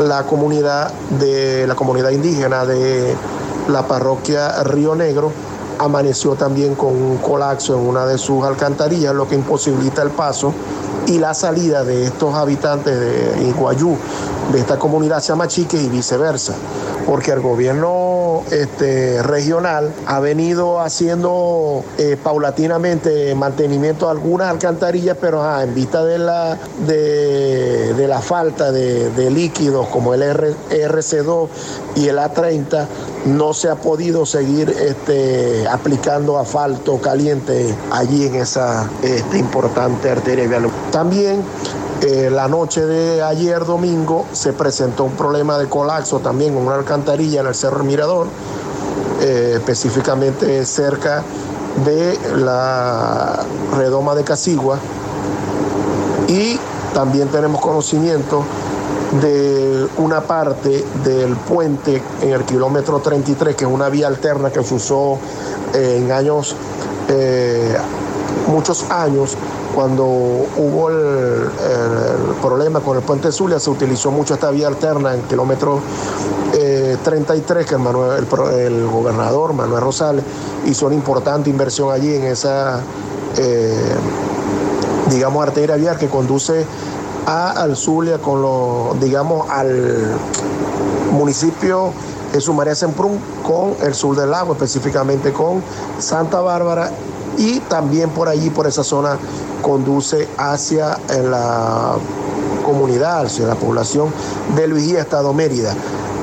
la 0.00 0.24
comunidad 0.24 0.90
de 1.20 1.66
la 1.66 1.74
comunidad 1.74 2.10
indígena 2.10 2.66
de 2.66 3.14
la 3.68 3.86
parroquia 3.86 4.62
Río 4.64 4.94
Negro 4.94 5.32
amaneció 5.84 6.34
también 6.34 6.74
con 6.74 6.90
un 6.90 7.18
colapso 7.18 7.74
en 7.74 7.86
una 7.86 8.06
de 8.06 8.18
sus 8.18 8.44
alcantarillas, 8.44 9.14
lo 9.14 9.28
que 9.28 9.34
imposibilita 9.34 10.02
el 10.02 10.10
paso 10.10 10.52
y 11.06 11.18
la 11.18 11.34
salida 11.34 11.84
de 11.84 12.04
estos 12.04 12.34
habitantes 12.34 12.98
de 12.98 13.48
Iguayú, 13.48 13.96
de 14.52 14.58
esta 14.58 14.78
comunidad 14.78 15.18
hacia 15.18 15.34
Machique 15.34 15.76
y 15.76 15.88
viceversa, 15.88 16.54
porque 17.06 17.30
el 17.30 17.40
gobierno 17.40 18.42
este, 18.50 19.22
regional 19.22 19.92
ha 20.06 20.20
venido 20.20 20.80
haciendo 20.80 21.84
eh, 21.98 22.16
paulatinamente 22.22 23.34
mantenimiento 23.34 24.06
de 24.06 24.12
algunas 24.12 24.50
alcantarillas, 24.50 25.16
pero 25.20 25.42
en 25.60 25.74
vista 25.74 26.04
de 26.04 26.18
la, 26.18 26.58
de, 26.86 28.06
la 28.06 28.20
falta 28.20 28.72
de, 28.72 29.30
líquidos 29.30 29.88
como 29.88 30.12
el 30.12 30.22
RC2 30.22 31.48
y 31.96 32.08
el 32.08 32.18
A30, 32.18 32.86
no 33.24 33.54
se 33.54 33.68
ha 33.70 33.76
podido 33.76 34.26
seguir 34.26 34.68
este, 34.70 35.66
aplicando 35.68 36.38
asfalto 36.38 37.00
caliente 37.00 37.74
allí 37.90 38.26
en 38.26 38.34
esa 38.34 38.90
este, 39.02 39.38
importante 39.38 40.10
arteria. 40.10 40.48
También 40.90 41.42
eh, 42.04 42.30
la 42.30 42.48
noche 42.48 42.84
de 42.84 43.22
ayer 43.22 43.64
domingo 43.64 44.26
se 44.32 44.52
presentó 44.52 45.04
un 45.04 45.12
problema 45.12 45.56
de 45.56 45.68
colapso 45.68 46.18
también 46.18 46.56
en 46.56 46.66
una 46.66 46.74
alcantarilla 46.74 47.42
en 47.42 47.46
el 47.46 47.54
Cerro 47.54 47.84
Mirador, 47.84 48.26
eh, 49.20 49.52
específicamente 49.54 50.66
cerca 50.66 51.22
de 51.84 52.18
la 52.38 53.44
redoma 53.76 54.16
de 54.16 54.24
Casigua. 54.24 54.78
Y 56.26 56.58
también 56.92 57.28
tenemos 57.28 57.60
conocimiento 57.60 58.42
de 59.20 59.86
una 59.98 60.22
parte 60.22 60.84
del 61.04 61.36
puente 61.36 62.02
en 62.20 62.30
el 62.30 62.42
kilómetro 62.42 62.98
33, 62.98 63.54
que 63.54 63.64
es 63.64 63.70
una 63.70 63.88
vía 63.88 64.08
alterna 64.08 64.50
que 64.50 64.64
se 64.64 64.74
usó 64.74 65.18
eh, 65.72 66.00
en 66.02 66.10
años, 66.10 66.56
muchos 68.48 68.90
años 68.90 69.36
cuando 69.74 70.04
hubo 70.04 70.90
el, 70.90 71.48
problema 72.40 72.80
con 72.80 72.96
el 72.96 73.02
puente 73.02 73.30
Zulia, 73.32 73.58
se 73.58 73.70
utilizó 73.70 74.10
mucho 74.10 74.34
esta 74.34 74.50
vía 74.50 74.68
alterna 74.68 75.14
en 75.14 75.22
kilómetro 75.22 75.80
33, 77.02 77.66
que 77.66 77.74
el, 77.74 78.86
gobernador 78.86 79.52
Manuel 79.52 79.80
Rosales 79.80 80.24
hizo 80.66 80.86
una 80.86 80.94
importante 80.94 81.50
inversión 81.50 81.90
allí 81.92 82.14
en 82.14 82.24
esa, 82.24 82.80
eh, 83.38 83.94
digamos, 85.10 85.42
arteria 85.42 85.76
vial 85.76 85.96
que 85.96 86.08
conduce 86.08 86.66
a 87.26 87.50
al 87.50 87.76
Zulia 87.76 88.18
con 88.18 88.42
lo, 88.42 88.96
digamos, 89.00 89.48
al 89.48 90.16
municipio 91.12 91.92
de 92.32 92.40
Sumaria 92.40 92.74
Semprún 92.74 93.18
con 93.42 93.74
el 93.82 93.94
sur 93.94 94.16
del 94.16 94.30
lago, 94.30 94.52
específicamente 94.52 95.32
con 95.32 95.62
Santa 95.98 96.40
Bárbara 96.40 96.90
y 97.36 97.60
también 97.60 98.10
por 98.10 98.28
allí, 98.28 98.50
por 98.50 98.66
esa 98.66 98.84
zona, 98.84 99.18
conduce 99.62 100.28
hacia 100.36 100.98
la 101.22 101.94
comunidad, 102.64 103.26
hacia 103.26 103.46
la 103.46 103.54
población 103.54 104.12
de 104.56 104.66
Luigía, 104.66 105.00
Estado 105.00 105.32
Mérida. 105.32 105.74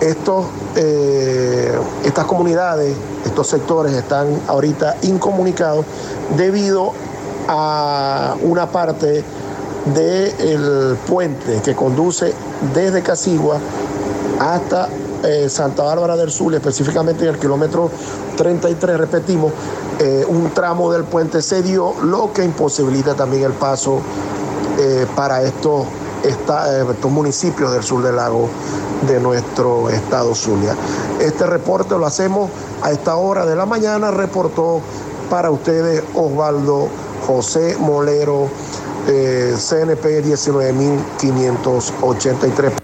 Estos, 0.01 0.45
eh, 0.75 1.77
estas 2.05 2.25
comunidades, 2.25 2.95
estos 3.25 3.47
sectores 3.47 3.93
están 3.93 4.27
ahorita 4.47 4.95
incomunicados 5.01 5.85
debido 6.37 6.93
a 7.47 8.35
una 8.41 8.71
parte 8.71 9.23
del 9.93 10.97
puente 11.07 11.61
que 11.63 11.75
conduce 11.75 12.33
desde 12.73 13.01
Casigua 13.01 13.57
hasta 14.39 14.87
eh, 15.23 15.49
Santa 15.49 15.83
Bárbara 15.83 16.15
del 16.15 16.31
Sur, 16.31 16.53
específicamente 16.53 17.23
en 17.23 17.33
el 17.33 17.39
kilómetro 17.39 17.89
33, 18.37 18.97
repetimos, 18.97 19.51
eh, 19.99 20.25
un 20.27 20.51
tramo 20.51 20.91
del 20.91 21.03
puente 21.03 21.41
se 21.41 21.61
dio, 21.61 21.93
lo 22.03 22.31
que 22.33 22.43
imposibilita 22.43 23.15
también 23.15 23.43
el 23.43 23.53
paso 23.53 24.01
para 25.13 25.43
estos 25.43 25.85
eh, 26.23 26.35
estos 26.91 27.11
municipios 27.11 27.71
del 27.71 27.81
sur 27.81 28.03
del 28.03 28.17
lago 28.17 28.49
de 29.07 29.21
nuestro 29.21 29.89
estado 29.89 30.35
Zulia. 30.35 30.75
Este 31.19 31.45
reporte 31.45 31.97
lo 31.97 32.05
hacemos 32.05 32.51
a 32.81 32.91
esta 32.91 33.15
hora 33.15 33.45
de 33.45 33.55
la 33.55 33.65
mañana, 33.65 34.11
reportó 34.11 34.81
para 35.29 35.49
ustedes 35.49 36.03
Osvaldo 36.15 36.89
José 37.25 37.77
Molero, 37.79 38.49
eh, 39.07 39.55
CNP 39.57 40.21
19583. 40.21 42.78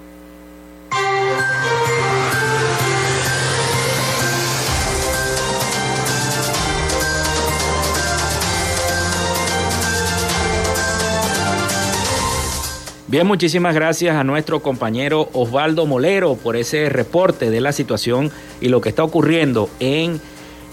Bien, 13.15 13.27
muchísimas 13.27 13.73
gracias 13.73 14.13
a 14.13 14.25
nuestro 14.25 14.61
compañero 14.61 15.29
Osvaldo 15.31 15.85
Molero 15.85 16.35
por 16.35 16.57
ese 16.57 16.89
reporte 16.89 17.49
de 17.49 17.61
la 17.61 17.71
situación 17.71 18.29
y 18.59 18.67
lo 18.67 18.81
que 18.81 18.89
está 18.89 19.05
ocurriendo 19.05 19.69
en 19.79 20.19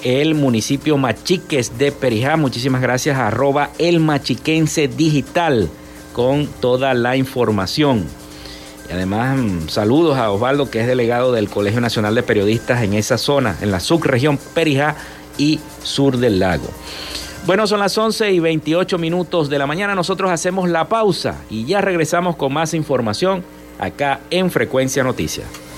el 0.02 0.34
municipio 0.34 0.96
Machiques 0.96 1.78
de 1.78 1.92
Perijá. 1.92 2.36
Muchísimas 2.36 2.82
gracias 2.82 3.16
a 3.16 3.28
arroba 3.28 3.70
el 3.78 4.00
machiquense 4.00 4.88
digital 4.88 5.70
con 6.14 6.48
toda 6.48 6.94
la 6.94 7.16
información. 7.16 8.06
Y 8.90 8.92
además, 8.92 9.38
mm, 9.38 9.68
saludos 9.68 10.18
a 10.18 10.32
Osvaldo, 10.32 10.68
que 10.68 10.80
es 10.80 10.88
delegado 10.88 11.30
del 11.30 11.48
Colegio 11.48 11.80
Nacional 11.80 12.16
de 12.16 12.24
Periodistas 12.24 12.82
en 12.82 12.94
esa 12.94 13.18
zona, 13.18 13.56
en 13.60 13.70
la 13.70 13.78
subregión 13.78 14.36
Perijá 14.52 14.96
y 15.38 15.60
sur 15.84 16.16
del 16.16 16.40
lago. 16.40 16.68
Bueno, 17.44 17.66
son 17.66 17.80
las 17.80 17.98
11 17.98 18.30
y 18.30 18.38
28 18.38 18.98
minutos 18.98 19.50
de 19.50 19.58
la 19.58 19.66
mañana. 19.66 19.96
Nosotros 19.96 20.30
hacemos 20.30 20.68
la 20.68 20.88
pausa 20.88 21.40
y 21.50 21.64
ya 21.64 21.80
regresamos 21.80 22.36
con 22.36 22.52
más 22.52 22.72
información 22.72 23.42
acá 23.80 24.20
en 24.30 24.48
Frecuencia 24.48 25.02
Noticias. 25.02 25.71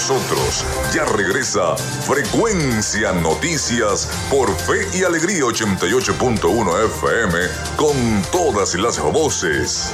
Nosotros. 0.00 0.64
Ya 0.94 1.04
regresa 1.04 1.76
Frecuencia 1.76 3.12
Noticias 3.12 4.08
por 4.30 4.48
Fe 4.56 4.88
y 4.94 5.04
Alegría 5.04 5.42
88.1 5.42 6.84
FM 6.86 7.38
con 7.76 8.22
todas 8.32 8.74
las 8.76 8.98
voces. 8.98 9.92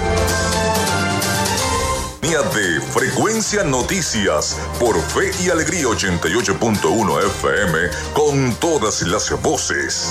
De 2.23 2.81
Frecuencia 2.81 3.64
Noticias 3.64 4.57
por 4.79 5.01
Fe 5.01 5.31
y 5.42 5.51
Alegría 5.51 5.87
88.1 5.87 7.25
FM 7.25 7.79
con 8.12 8.55
todas 8.57 9.03
las 9.03 9.31
voces. 9.42 10.11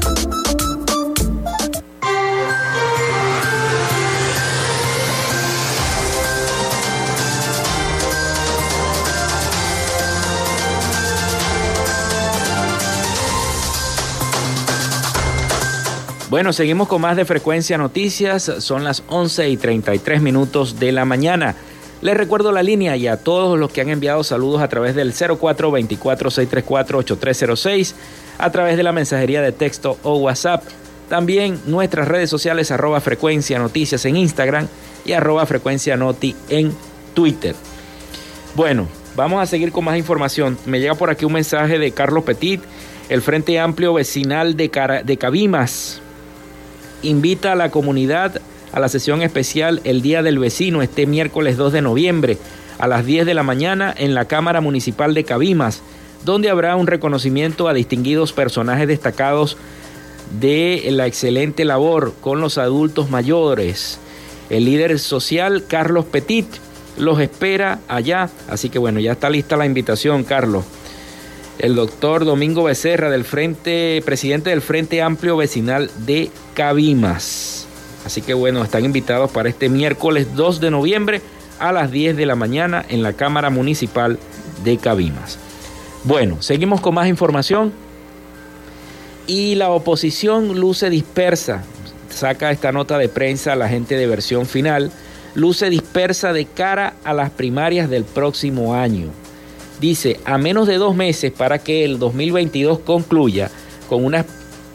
Bueno, 16.31 16.51
seguimos 16.53 16.87
con 16.87 17.01
más 17.01 17.17
de 17.17 17.25
Frecuencia 17.25 17.77
Noticias. 17.77 18.49
Son 18.59 18.85
las 18.85 19.03
11 19.09 19.49
y 19.49 19.57
33 19.57 20.21
minutos 20.21 20.79
de 20.79 20.93
la 20.93 21.03
mañana. 21.03 21.57
Les 22.01 22.15
recuerdo 22.15 22.53
la 22.53 22.63
línea 22.63 22.95
y 22.95 23.07
a 23.07 23.17
todos 23.17 23.59
los 23.59 23.69
que 23.69 23.81
han 23.81 23.89
enviado 23.89 24.23
saludos 24.23 24.61
a 24.61 24.69
través 24.69 24.95
del 24.95 25.11
0424-634-8306, 25.11 27.95
a 28.37 28.49
través 28.49 28.77
de 28.77 28.83
la 28.83 28.93
mensajería 28.93 29.41
de 29.41 29.51
texto 29.51 29.97
o 30.03 30.19
WhatsApp. 30.19 30.63
También 31.09 31.59
nuestras 31.65 32.07
redes 32.07 32.29
sociales 32.29 32.71
arroba 32.71 33.01
frecuencia 33.01 33.59
noticias 33.59 34.05
en 34.05 34.15
Instagram 34.15 34.69
y 35.03 35.11
arroba 35.11 35.45
frecuencia 35.45 35.97
noti 35.97 36.33
en 36.47 36.71
Twitter. 37.13 37.55
Bueno, 38.55 38.87
vamos 39.17 39.43
a 39.43 39.47
seguir 39.47 39.73
con 39.73 39.83
más 39.83 39.97
información. 39.97 40.57
Me 40.65 40.79
llega 40.79 40.95
por 40.95 41.09
aquí 41.09 41.25
un 41.25 41.33
mensaje 41.33 41.77
de 41.77 41.91
Carlos 41.91 42.23
Petit, 42.23 42.61
el 43.09 43.21
Frente 43.21 43.59
Amplio 43.59 43.93
Vecinal 43.93 44.55
de, 44.55 44.71
de 45.03 45.17
Cabimas 45.17 46.01
invita 47.03 47.51
a 47.51 47.55
la 47.55 47.71
comunidad 47.71 48.41
a 48.71 48.79
la 48.79 48.89
sesión 48.89 49.21
especial 49.21 49.81
El 49.83 50.01
Día 50.01 50.23
del 50.23 50.39
Vecino 50.39 50.81
este 50.81 51.05
miércoles 51.05 51.57
2 51.57 51.73
de 51.73 51.81
noviembre 51.81 52.37
a 52.79 52.87
las 52.87 53.05
10 53.05 53.25
de 53.25 53.33
la 53.33 53.43
mañana 53.43 53.93
en 53.95 54.13
la 54.13 54.25
Cámara 54.25 54.61
Municipal 54.61 55.13
de 55.13 55.23
Cabimas, 55.23 55.81
donde 56.23 56.49
habrá 56.49 56.75
un 56.75 56.87
reconocimiento 56.87 57.67
a 57.67 57.73
distinguidos 57.73 58.33
personajes 58.33 58.87
destacados 58.87 59.57
de 60.39 60.87
la 60.91 61.05
excelente 61.05 61.65
labor 61.65 62.13
con 62.21 62.41
los 62.41 62.57
adultos 62.57 63.09
mayores. 63.09 63.99
El 64.49 64.65
líder 64.65 64.99
social 64.99 65.65
Carlos 65.67 66.05
Petit 66.05 66.47
los 66.97 67.19
espera 67.19 67.79
allá, 67.87 68.29
así 68.49 68.69
que 68.69 68.79
bueno, 68.79 68.99
ya 68.99 69.13
está 69.13 69.29
lista 69.29 69.57
la 69.57 69.65
invitación, 69.65 70.23
Carlos 70.23 70.65
el 71.61 71.75
doctor 71.75 72.25
Domingo 72.25 72.63
Becerra, 72.63 73.11
del 73.11 73.23
Frente, 73.23 74.01
presidente 74.03 74.49
del 74.49 74.61
Frente 74.61 75.01
Amplio 75.03 75.37
Vecinal 75.37 75.91
de 76.05 76.31
Cabimas. 76.55 77.67
Así 78.03 78.23
que 78.23 78.33
bueno, 78.33 78.63
están 78.63 78.83
invitados 78.83 79.29
para 79.29 79.47
este 79.47 79.69
miércoles 79.69 80.35
2 80.35 80.59
de 80.59 80.71
noviembre 80.71 81.21
a 81.59 81.71
las 81.71 81.91
10 81.91 82.17
de 82.17 82.25
la 82.25 82.35
mañana 82.35 82.83
en 82.89 83.03
la 83.03 83.13
Cámara 83.13 83.51
Municipal 83.51 84.17
de 84.63 84.77
Cabimas. 84.77 85.37
Bueno, 86.03 86.41
seguimos 86.41 86.81
con 86.81 86.95
más 86.95 87.07
información. 87.07 87.71
Y 89.27 89.53
la 89.53 89.69
oposición 89.69 90.59
luce 90.59 90.89
dispersa. 90.89 91.63
Saca 92.09 92.49
esta 92.49 92.71
nota 92.71 92.97
de 92.97 93.07
prensa 93.07 93.55
la 93.55 93.69
gente 93.69 93.95
de 93.95 94.07
versión 94.07 94.47
final. 94.47 94.91
Luce 95.35 95.69
dispersa 95.69 96.33
de 96.33 96.45
cara 96.45 96.95
a 97.03 97.13
las 97.13 97.29
primarias 97.29 97.87
del 97.87 98.03
próximo 98.03 98.73
año 98.73 99.11
dice, 99.81 100.19
a 100.23 100.37
menos 100.37 100.67
de 100.67 100.77
dos 100.77 100.95
meses 100.95 101.31
para 101.31 101.59
que 101.59 101.83
el 101.83 101.99
2022 101.99 102.79
concluya 102.79 103.51
con 103.89 104.05
unas 104.05 104.25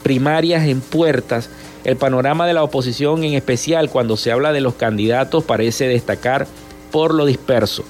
primarias 0.03 0.66
en 0.66 0.81
puertas, 0.81 1.49
el 1.85 1.97
panorama 1.97 2.47
de 2.47 2.53
la 2.53 2.64
oposición, 2.64 3.25
en 3.25 3.35
especial 3.35 3.88
cuando 3.88 4.16
se 4.16 4.33
habla 4.33 4.53
de 4.53 4.61
los 4.61 4.75
candidatos, 4.75 5.45
parece 5.45 5.87
destacar 5.87 6.47
por 6.90 7.14
lo 7.14 7.25
disperso. 7.25 7.85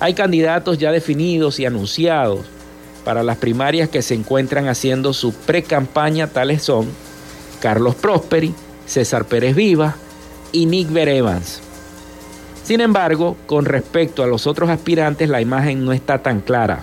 Hay 0.00 0.14
candidatos 0.14 0.78
ya 0.78 0.90
definidos 0.90 1.60
y 1.60 1.66
anunciados 1.66 2.40
para 3.04 3.22
las 3.22 3.36
primarias 3.36 3.90
que 3.90 4.00
se 4.00 4.14
encuentran 4.14 4.66
haciendo 4.66 5.12
su 5.12 5.32
pre-campaña, 5.34 6.28
tales 6.28 6.62
son 6.62 6.88
Carlos 7.60 7.94
Prosperi, 7.94 8.54
César 8.86 9.26
Pérez 9.26 9.54
Viva 9.54 9.96
y 10.52 10.64
Nick 10.66 10.90
Evans. 10.96 11.60
Sin 12.64 12.80
embargo, 12.80 13.36
con 13.46 13.66
respecto 13.66 14.22
a 14.22 14.26
los 14.26 14.46
otros 14.46 14.70
aspirantes, 14.70 15.28
la 15.28 15.42
imagen 15.42 15.84
no 15.84 15.92
está 15.92 16.18
tan 16.18 16.40
clara. 16.40 16.82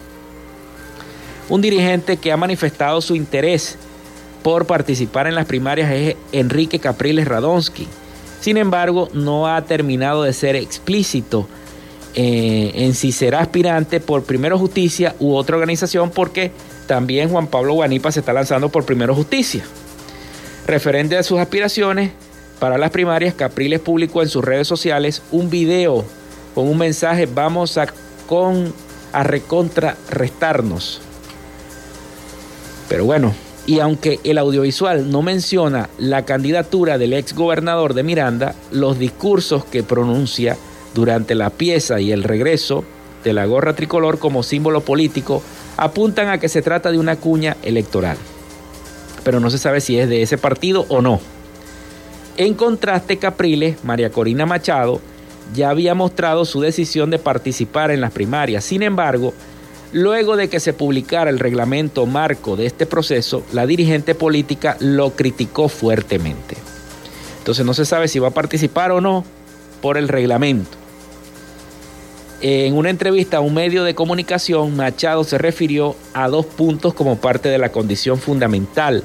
Un 1.50 1.62
dirigente 1.62 2.18
que 2.18 2.32
ha 2.32 2.38
manifestado 2.38 3.02
su 3.02 3.16
interés 3.16 3.78
por 4.44 4.66
participar 4.68 5.28
en 5.28 5.36
las 5.36 5.46
primarias 5.46 5.92
es 5.92 6.16
Enrique 6.32 6.80
Capriles 6.80 7.28
Radonsky. 7.28 7.88
Sin 8.40 8.58
embargo, 8.58 9.10
no 9.14 9.48
ha 9.48 9.62
terminado 9.64 10.24
de 10.24 10.34
ser 10.34 10.56
explícito 10.56 11.48
eh, 12.14 12.72
en 12.76 12.94
si 12.94 13.12
será 13.12 13.40
aspirante 13.40 14.00
por 14.00 14.24
Primero 14.24 14.58
Justicia 14.60 15.16
u 15.20 15.34
otra 15.34 15.56
organización 15.56 16.10
porque 16.10 16.52
también 16.88 17.30
Juan 17.30 17.48
Pablo 17.48 17.74
Guanipa 17.74 18.12
se 18.12 18.20
está 18.20 18.34
lanzando 18.34 18.70
por 18.70 18.86
Primero 18.86 19.16
Justicia. 19.16 19.64
Referente 20.68 21.18
a 21.18 21.24
sus 21.24 21.40
aspiraciones, 21.40 22.12
para 22.62 22.78
las 22.78 22.92
primarias, 22.92 23.34
Capriles 23.34 23.80
publicó 23.80 24.22
en 24.22 24.30
sus 24.30 24.46
redes 24.46 24.68
sociales 24.68 25.24
un 25.32 25.50
video 25.50 26.06
con 26.54 26.68
un 26.68 26.78
mensaje, 26.78 27.26
vamos 27.26 27.80
a, 27.80 27.88
con, 28.28 28.72
a 29.14 29.24
recontrarrestarnos. 29.24 31.02
Pero 32.88 33.06
bueno, 33.06 33.34
y 33.66 33.80
aunque 33.80 34.20
el 34.24 34.38
audiovisual 34.38 35.10
no 35.10 35.24
menciona 35.24 35.90
la 35.98 36.24
candidatura 36.24 37.00
del 37.00 37.14
ex 37.14 37.34
gobernador 37.34 37.96
de 37.96 38.04
Miranda, 38.04 38.54
los 38.70 39.00
discursos 39.00 39.66
que 39.66 39.82
pronuncia 39.82 40.56
durante 40.94 41.34
la 41.34 41.50
pieza 41.50 42.00
y 42.00 42.12
el 42.12 42.22
regreso 42.22 42.84
de 43.24 43.34
la 43.34 43.48
gorra 43.48 43.76
tricolor 43.76 44.20
como 44.20 44.44
símbolo 44.44 44.82
político 44.82 45.42
apuntan 45.78 46.30
a 46.30 46.38
que 46.38 46.48
se 46.48 46.62
trata 46.62 46.92
de 46.92 47.00
una 47.00 47.16
cuña 47.16 47.58
electoral. 47.64 48.18
Pero 49.24 49.40
no 49.40 49.50
se 49.50 49.58
sabe 49.58 49.82
si 49.82 49.98
es 49.98 50.08
de 50.08 50.22
ese 50.22 50.38
partido 50.38 50.86
o 50.90 51.02
no. 51.02 51.20
En 52.38 52.54
contraste, 52.54 53.18
Capriles, 53.18 53.84
María 53.84 54.10
Corina 54.10 54.46
Machado, 54.46 55.02
ya 55.54 55.70
había 55.70 55.94
mostrado 55.94 56.46
su 56.46 56.62
decisión 56.62 57.10
de 57.10 57.20
participar 57.20 57.92
en 57.92 58.02
las 58.02 58.12
primarias. 58.12 58.64
Sin 58.64 58.84
embargo, 58.84 59.34
luego 59.92 60.38
de 60.38 60.50
que 60.50 60.60
se 60.60 60.74
publicara 60.74 61.30
el 61.30 61.40
reglamento 61.40 62.06
marco 62.06 62.56
de 62.56 62.66
este 62.66 62.86
proceso, 62.86 63.44
la 63.52 63.66
dirigente 63.66 64.16
política 64.16 64.78
lo 64.80 65.12
criticó 65.12 65.68
fuertemente. 65.68 66.56
Entonces 67.40 67.66
no 67.66 67.74
se 67.74 67.86
sabe 67.86 68.08
si 68.08 68.20
va 68.20 68.30
a 68.30 68.32
participar 68.32 68.92
o 68.92 69.02
no 69.02 69.26
por 69.82 69.98
el 69.98 70.08
reglamento. 70.08 70.78
En 72.40 72.76
una 72.76 72.90
entrevista 72.90 73.38
a 73.38 73.42
un 73.42 73.54
medio 73.54 73.84
de 73.84 73.94
comunicación, 73.94 74.76
Machado 74.76 75.24
se 75.24 75.38
refirió 75.38 75.96
a 76.14 76.28
dos 76.28 76.46
puntos 76.46 76.94
como 76.94 77.18
parte 77.18 77.50
de 77.50 77.60
la 77.60 77.72
condición 77.72 78.18
fundamental 78.18 79.04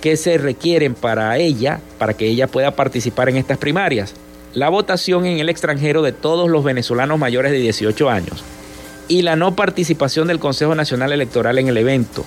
que 0.00 0.16
se 0.16 0.38
requieren 0.38 0.94
para 0.94 1.36
ella, 1.38 1.80
para 1.98 2.14
que 2.14 2.26
ella 2.26 2.46
pueda 2.46 2.72
participar 2.72 3.28
en 3.28 3.36
estas 3.36 3.58
primarias. 3.58 4.14
La 4.54 4.68
votación 4.68 5.26
en 5.26 5.38
el 5.38 5.48
extranjero 5.48 6.02
de 6.02 6.12
todos 6.12 6.48
los 6.48 6.64
venezolanos 6.64 7.18
mayores 7.18 7.52
de 7.52 7.58
18 7.58 8.08
años 8.08 8.44
y 9.08 9.22
la 9.22 9.36
no 9.36 9.54
participación 9.54 10.28
del 10.28 10.38
Consejo 10.38 10.74
Nacional 10.74 11.12
Electoral 11.12 11.58
en 11.58 11.68
el 11.68 11.76
evento, 11.76 12.24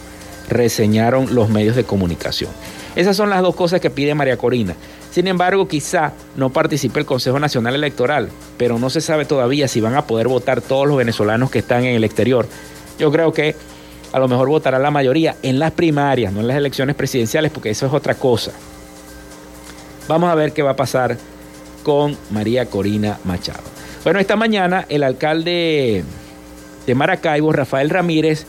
reseñaron 0.49 1.33
los 1.35 1.49
medios 1.49 1.75
de 1.75 1.83
comunicación. 1.83 2.51
Esas 2.95 3.15
son 3.15 3.29
las 3.29 3.41
dos 3.41 3.55
cosas 3.55 3.79
que 3.79 3.89
pide 3.89 4.15
María 4.15 4.37
Corina. 4.37 4.75
Sin 5.11 5.27
embargo, 5.27 5.67
quizá 5.67 6.13
no 6.35 6.51
participe 6.51 6.99
el 6.99 7.05
Consejo 7.05 7.39
Nacional 7.39 7.75
Electoral, 7.75 8.29
pero 8.57 8.79
no 8.79 8.89
se 8.89 9.01
sabe 9.01 9.25
todavía 9.25 9.67
si 9.67 9.81
van 9.81 9.95
a 9.95 10.05
poder 10.05 10.27
votar 10.27 10.61
todos 10.61 10.87
los 10.87 10.97
venezolanos 10.97 11.51
que 11.51 11.59
están 11.59 11.83
en 11.85 11.95
el 11.95 12.03
exterior. 12.03 12.47
Yo 12.97 13.11
creo 13.11 13.31
que 13.33 13.55
a 14.11 14.19
lo 14.19 14.27
mejor 14.27 14.49
votará 14.49 14.79
la 14.79 14.91
mayoría 14.91 15.35
en 15.43 15.59
las 15.59 15.71
primarias, 15.71 16.33
no 16.33 16.41
en 16.41 16.47
las 16.47 16.57
elecciones 16.57 16.95
presidenciales, 16.95 17.51
porque 17.51 17.69
eso 17.69 17.85
es 17.85 17.93
otra 17.93 18.15
cosa. 18.15 18.51
Vamos 20.07 20.29
a 20.29 20.35
ver 20.35 20.53
qué 20.53 20.63
va 20.63 20.71
a 20.71 20.75
pasar 20.75 21.17
con 21.83 22.17
María 22.31 22.65
Corina 22.65 23.19
Machado. 23.23 23.63
Bueno, 24.03 24.19
esta 24.19 24.35
mañana 24.35 24.85
el 24.89 25.03
alcalde 25.03 26.03
de 26.87 26.95
Maracaibo, 26.95 27.51
Rafael 27.51 27.89
Ramírez, 27.89 28.45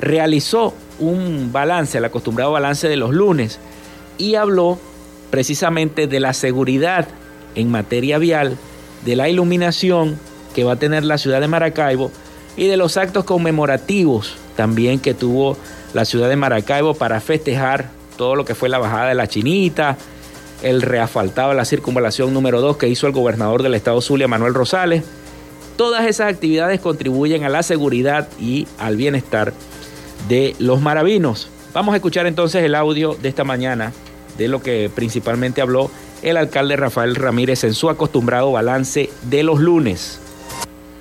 realizó 0.00 0.74
un 0.98 1.52
balance, 1.52 1.98
el 1.98 2.04
acostumbrado 2.04 2.52
balance 2.52 2.88
de 2.88 2.96
los 2.96 3.14
lunes, 3.14 3.60
y 4.18 4.34
habló 4.34 4.78
precisamente 5.30 6.06
de 6.06 6.20
la 6.20 6.32
seguridad 6.32 7.06
en 7.54 7.70
materia 7.70 8.18
vial, 8.18 8.56
de 9.04 9.16
la 9.16 9.28
iluminación 9.28 10.18
que 10.54 10.64
va 10.64 10.72
a 10.72 10.76
tener 10.76 11.04
la 11.04 11.18
ciudad 11.18 11.40
de 11.40 11.48
Maracaibo 11.48 12.10
y 12.56 12.66
de 12.66 12.76
los 12.76 12.96
actos 12.96 13.24
conmemorativos 13.24 14.36
también 14.56 15.00
que 15.00 15.14
tuvo 15.14 15.56
la 15.92 16.04
ciudad 16.04 16.28
de 16.28 16.36
Maracaibo 16.36 16.94
para 16.94 17.20
festejar 17.20 17.90
todo 18.16 18.36
lo 18.36 18.44
que 18.44 18.54
fue 18.54 18.68
la 18.68 18.78
bajada 18.78 19.08
de 19.08 19.14
la 19.14 19.26
chinita, 19.26 19.96
el 20.62 20.82
reafaltado 20.82 21.50
de 21.50 21.56
la 21.56 21.64
circunvalación 21.64 22.32
número 22.32 22.60
2 22.60 22.76
que 22.76 22.88
hizo 22.88 23.06
el 23.06 23.12
gobernador 23.12 23.62
del 23.62 23.74
estado 23.74 24.00
Zulia, 24.00 24.28
Manuel 24.28 24.54
Rosales. 24.54 25.04
Todas 25.76 26.06
esas 26.06 26.32
actividades 26.32 26.80
contribuyen 26.80 27.44
a 27.44 27.48
la 27.48 27.62
seguridad 27.62 28.28
y 28.40 28.66
al 28.78 28.96
bienestar 28.96 29.52
de 30.28 30.54
los 30.58 30.80
maravinos. 30.80 31.48
Vamos 31.72 31.92
a 31.92 31.96
escuchar 31.96 32.26
entonces 32.26 32.62
el 32.62 32.76
audio 32.76 33.16
de 33.20 33.28
esta 33.28 33.44
mañana 33.44 33.92
de 34.38 34.48
lo 34.48 34.62
que 34.62 34.90
principalmente 34.94 35.60
habló 35.60 35.90
el 36.22 36.36
alcalde 36.36 36.76
Rafael 36.76 37.14
Ramírez 37.16 37.64
en 37.64 37.74
su 37.74 37.90
acostumbrado 37.90 38.52
balance 38.52 39.10
de 39.22 39.42
los 39.42 39.60
lunes. 39.60 40.20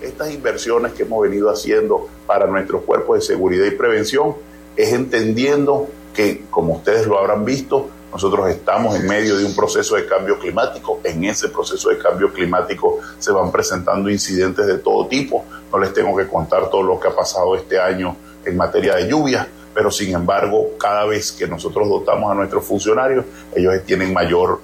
Estas 0.03 0.31
inversiones 0.31 0.91
que 0.91 1.03
hemos 1.03 1.21
venido 1.21 1.49
haciendo 1.49 2.09
para 2.27 2.45
nuestros 2.45 2.83
cuerpos 2.83 3.19
de 3.19 3.21
seguridad 3.21 3.65
y 3.65 3.71
prevención 3.71 4.35
es 4.75 4.91
entendiendo 4.91 5.87
que, 6.13 6.43
como 6.49 6.73
ustedes 6.73 7.07
lo 7.07 7.17
habrán 7.17 7.45
visto, 7.45 7.89
nosotros 8.11 8.49
estamos 8.49 8.95
en 8.95 9.07
medio 9.07 9.37
de 9.37 9.45
un 9.45 9.55
proceso 9.55 9.95
de 9.95 10.05
cambio 10.05 10.37
climático. 10.37 10.99
En 11.03 11.23
ese 11.23 11.47
proceso 11.47 11.89
de 11.89 11.97
cambio 11.97 12.31
climático 12.33 12.99
se 13.17 13.31
van 13.31 13.51
presentando 13.51 14.09
incidentes 14.09 14.67
de 14.67 14.77
todo 14.77 15.07
tipo. 15.07 15.45
No 15.71 15.79
les 15.79 15.93
tengo 15.93 16.15
que 16.15 16.27
contar 16.27 16.69
todo 16.69 16.83
lo 16.83 16.99
que 16.99 17.07
ha 17.07 17.15
pasado 17.15 17.55
este 17.55 17.79
año 17.79 18.15
en 18.45 18.57
materia 18.57 18.95
de 18.95 19.07
lluvia, 19.07 19.47
pero 19.73 19.89
sin 19.89 20.13
embargo, 20.13 20.71
cada 20.77 21.05
vez 21.05 21.31
que 21.31 21.47
nosotros 21.47 21.87
dotamos 21.87 22.29
a 22.29 22.35
nuestros 22.35 22.65
funcionarios, 22.65 23.25
ellos 23.55 23.73
tienen 23.85 24.13
mayor 24.13 24.59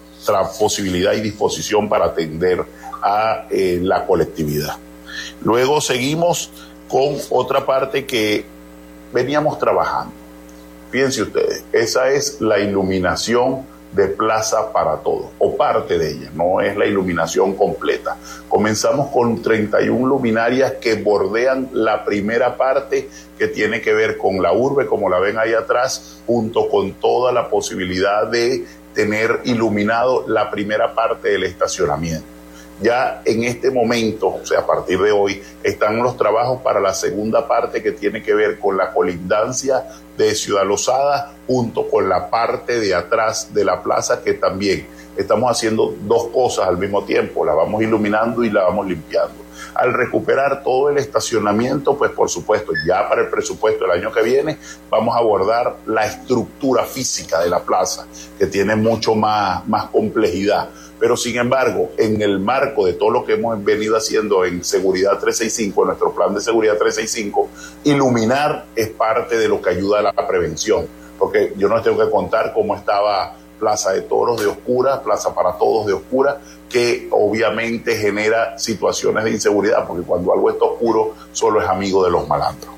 posibilidad 0.59 1.13
y 1.13 1.21
disposición 1.21 1.87
para 1.87 2.05
atender 2.05 2.63
a 3.01 3.47
eh, 3.49 3.79
la 3.81 4.05
colectividad. 4.05 4.75
Luego 5.41 5.81
seguimos 5.81 6.51
con 6.87 7.17
otra 7.29 7.65
parte 7.65 8.05
que 8.05 8.45
veníamos 9.13 9.57
trabajando 9.59 10.19
Fíjense 10.91 11.21
ustedes, 11.21 11.63
esa 11.71 12.09
es 12.09 12.41
la 12.41 12.57
iluminación 12.57 13.63
de 13.91 14.07
Plaza 14.07 14.71
para 14.73 14.97
Todos, 14.97 15.27
o 15.37 15.55
parte 15.55 15.99
de 15.99 16.11
ella, 16.11 16.31
no 16.33 16.61
es 16.61 16.75
la 16.75 16.87
iluminación 16.87 17.55
completa. 17.55 18.17
Comenzamos 18.47 19.11
con 19.11 19.41
31 19.41 20.07
luminarias 20.07 20.73
que 20.73 20.95
bordean 20.95 21.69
la 21.73 22.03
primera 22.05 22.57
parte 22.57 23.07
que 23.37 23.47
tiene 23.47 23.81
que 23.81 23.93
ver 23.93 24.17
con 24.17 24.41
la 24.41 24.51
urbe, 24.51 24.87
como 24.87 25.09
la 25.09 25.19
ven 25.19 25.37
ahí 25.37 25.53
atrás, 25.53 26.21
junto 26.25 26.67
con 26.69 26.93
toda 26.93 27.31
la 27.31 27.49
posibilidad 27.49 28.27
de 28.27 28.65
tener 28.93 29.41
iluminado 29.43 30.25
la 30.27 30.49
primera 30.49 30.95
parte 30.95 31.29
del 31.29 31.43
estacionamiento. 31.43 32.38
Ya 32.81 33.21
en 33.25 33.43
este 33.43 33.71
momento, 33.71 34.27
o 34.27 34.45
sea, 34.45 34.59
a 34.59 34.65
partir 34.65 34.99
de 34.99 35.11
hoy, 35.11 35.41
están 35.63 36.01
los 36.01 36.15
trabajos 36.15 36.61
para 36.61 36.79
la 36.79 36.93
segunda 36.93 37.47
parte 37.47 37.83
que 37.83 37.91
tiene 37.91 38.23
que 38.23 38.33
ver 38.33 38.57
con 38.57 38.77
la 38.77 38.93
colindancia 38.93 39.83
de 40.17 40.33
Ciudad 40.33 40.65
Lozada 40.65 41.33
junto 41.45 41.89
con 41.89 42.07
la 42.07 42.29
parte 42.29 42.79
de 42.79 42.95
atrás 42.95 43.53
de 43.53 43.65
la 43.65 43.81
plaza 43.83 44.23
que 44.23 44.33
también 44.33 44.87
estamos 45.17 45.51
haciendo 45.51 45.95
dos 46.01 46.27
cosas 46.27 46.67
al 46.67 46.77
mismo 46.77 47.03
tiempo, 47.03 47.45
la 47.45 47.53
vamos 47.53 47.81
iluminando 47.81 48.43
y 48.43 48.49
la 48.49 48.63
vamos 48.63 48.87
limpiando. 48.87 49.48
Al 49.75 49.93
recuperar 49.93 50.63
todo 50.63 50.89
el 50.89 50.97
estacionamiento, 50.97 51.97
pues 51.97 52.11
por 52.11 52.29
supuesto, 52.29 52.73
ya 52.85 53.07
para 53.07 53.21
el 53.21 53.29
presupuesto 53.29 53.85
del 53.85 53.91
año 53.91 54.11
que 54.11 54.21
viene, 54.21 54.57
vamos 54.89 55.15
a 55.15 55.19
abordar 55.19 55.77
la 55.85 56.05
estructura 56.05 56.85
física 56.85 57.39
de 57.39 57.49
la 57.49 57.59
plaza, 57.59 58.07
que 58.37 58.47
tiene 58.47 58.75
mucho 58.75 59.15
más, 59.15 59.67
más 59.67 59.85
complejidad 59.85 60.69
pero 60.99 61.15
sin 61.15 61.37
embargo, 61.37 61.91
en 61.97 62.21
el 62.21 62.39
marco 62.39 62.85
de 62.85 62.93
todo 62.93 63.09
lo 63.09 63.25
que 63.25 63.33
hemos 63.33 63.63
venido 63.63 63.95
haciendo 63.95 64.43
en 64.43 64.63
Seguridad 64.63 65.17
365, 65.17 65.81
en 65.81 65.87
nuestro 65.87 66.13
plan 66.13 66.33
de 66.33 66.41
Seguridad 66.41 66.77
365, 66.77 67.49
iluminar 67.85 68.65
es 68.75 68.89
parte 68.89 69.37
de 69.37 69.47
lo 69.47 69.61
que 69.61 69.69
ayuda 69.69 69.99
a 69.99 70.01
la 70.01 70.27
prevención. 70.27 70.87
Porque 71.17 71.53
yo 71.57 71.69
no 71.69 71.75
les 71.75 71.85
tengo 71.85 72.03
que 72.03 72.11
contar 72.11 72.53
cómo 72.53 72.75
estaba 72.75 73.37
Plaza 73.59 73.91
de 73.91 74.01
Toros 74.01 74.39
de 74.39 74.47
Oscura, 74.47 75.01
Plaza 75.01 75.33
para 75.33 75.53
Todos 75.53 75.85
de 75.87 75.93
Oscura, 75.93 76.39
que 76.69 77.07
obviamente 77.11 77.95
genera 77.97 78.57
situaciones 78.57 79.23
de 79.23 79.31
inseguridad, 79.31 79.87
porque 79.87 80.03
cuando 80.03 80.33
algo 80.33 80.49
está 80.49 80.65
oscuro, 80.65 81.15
solo 81.31 81.61
es 81.61 81.67
amigo 81.67 82.03
de 82.03 82.11
los 82.11 82.27
malandros. 82.27 82.71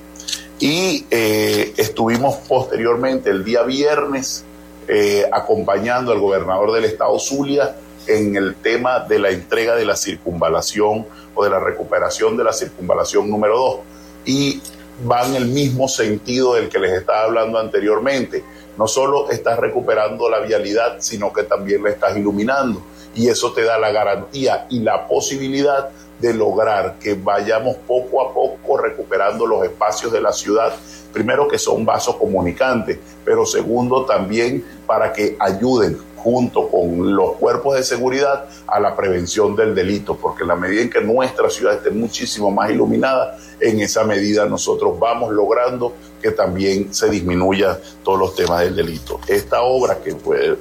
Y 0.60 1.06
eh, 1.10 1.74
estuvimos 1.78 2.36
posteriormente 2.48 3.30
el 3.30 3.44
día 3.44 3.64
viernes 3.64 4.46
eh, 4.88 5.26
acompañando 5.32 6.12
al 6.12 6.20
gobernador 6.20 6.72
del 6.72 6.86
estado 6.86 7.18
Zulia 7.20 7.76
en 8.08 8.36
el 8.36 8.56
tema 8.56 9.00
de 9.00 9.20
la 9.20 9.30
entrega 9.30 9.76
de 9.76 9.86
la 9.86 9.96
circunvalación 9.96 11.06
o 11.34 11.44
de 11.44 11.50
la 11.50 11.60
recuperación 11.60 12.38
de 12.38 12.44
la 12.44 12.54
circunvalación 12.54 13.30
número 13.30 13.58
2. 13.58 13.80
Y 14.26 14.62
va 15.10 15.26
en 15.26 15.36
el 15.36 15.46
mismo 15.48 15.88
sentido 15.88 16.54
del 16.56 16.70
que 16.70 16.80
les 16.80 16.92
estaba 16.94 17.24
hablando 17.24 17.58
anteriormente. 17.58 18.44
No 18.82 18.88
solo 18.88 19.30
estás 19.30 19.60
recuperando 19.60 20.28
la 20.28 20.40
vialidad, 20.40 20.96
sino 21.02 21.32
que 21.32 21.44
también 21.44 21.84
la 21.84 21.92
estás 21.92 22.18
iluminando. 22.18 22.82
Y 23.14 23.28
eso 23.28 23.54
te 23.54 23.64
da 23.64 23.78
la 23.78 23.92
garantía 23.92 24.66
y 24.72 24.80
la 24.80 25.08
posibilidad 25.08 25.90
de 26.20 26.34
lograr 26.34 26.98
que 26.98 27.14
vayamos 27.14 27.76
poco 27.88 28.24
a 28.24 28.34
poco 28.34 28.78
recuperando 28.78 29.46
los 29.46 29.64
espacios 29.64 30.12
de 30.12 30.20
la 30.20 30.34
ciudad. 30.34 30.74
Primero 31.14 31.48
que 31.48 31.60
son 31.60 31.86
vasos 31.86 32.16
comunicantes, 32.16 32.98
pero 33.24 33.46
segundo 33.46 34.04
también 34.04 34.66
para 34.88 35.14
que 35.14 35.38
ayuden 35.40 36.00
junto 36.16 36.68
con 36.68 37.16
los 37.16 37.34
cuerpos 37.34 37.76
de 37.76 37.84
seguridad 37.84 38.46
a 38.66 38.80
la 38.80 38.96
prevención 38.96 39.56
del 39.56 39.76
delito, 39.76 40.16
porque 40.16 40.42
en 40.42 40.48
la 40.48 40.56
medida 40.56 40.82
en 40.82 40.90
que 40.90 41.02
nuestra 41.02 41.52
ciudad 41.52 41.76
esté 41.76 41.92
muchísimo 41.92 42.50
más 42.50 42.72
iluminada, 42.72 43.38
en 43.60 43.80
esa 43.80 44.04
medida 44.04 44.46
nosotros 44.46 44.98
vamos 44.98 45.32
logrando 45.32 45.94
que 46.22 46.32
también 46.32 46.94
se 46.94 47.10
disminuya 47.10 47.80
todos 48.04 48.20
los 48.20 48.36
temas 48.36 48.62
del 48.62 48.76
delito. 48.76 49.20
Esta 49.28 49.62
obra, 49.62 49.98
que 50.04 50.16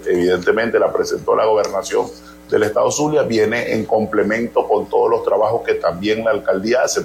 evidentemente 0.07 0.79
la 0.79 0.93
presentó 0.93 1.37
la 1.37 1.45
gobernación 1.45 2.07
del 2.51 2.65
Estado 2.65 2.91
Zulia, 2.91 3.23
viene 3.23 3.73
en 3.73 3.85
complemento 3.85 4.67
con 4.67 4.89
todos 4.89 5.11
los 5.11 5.25
trabajos 5.25 5.63
que 5.65 5.75
también 5.75 6.25
la 6.25 6.31
alcaldía 6.31 6.83
hace. 6.85 7.03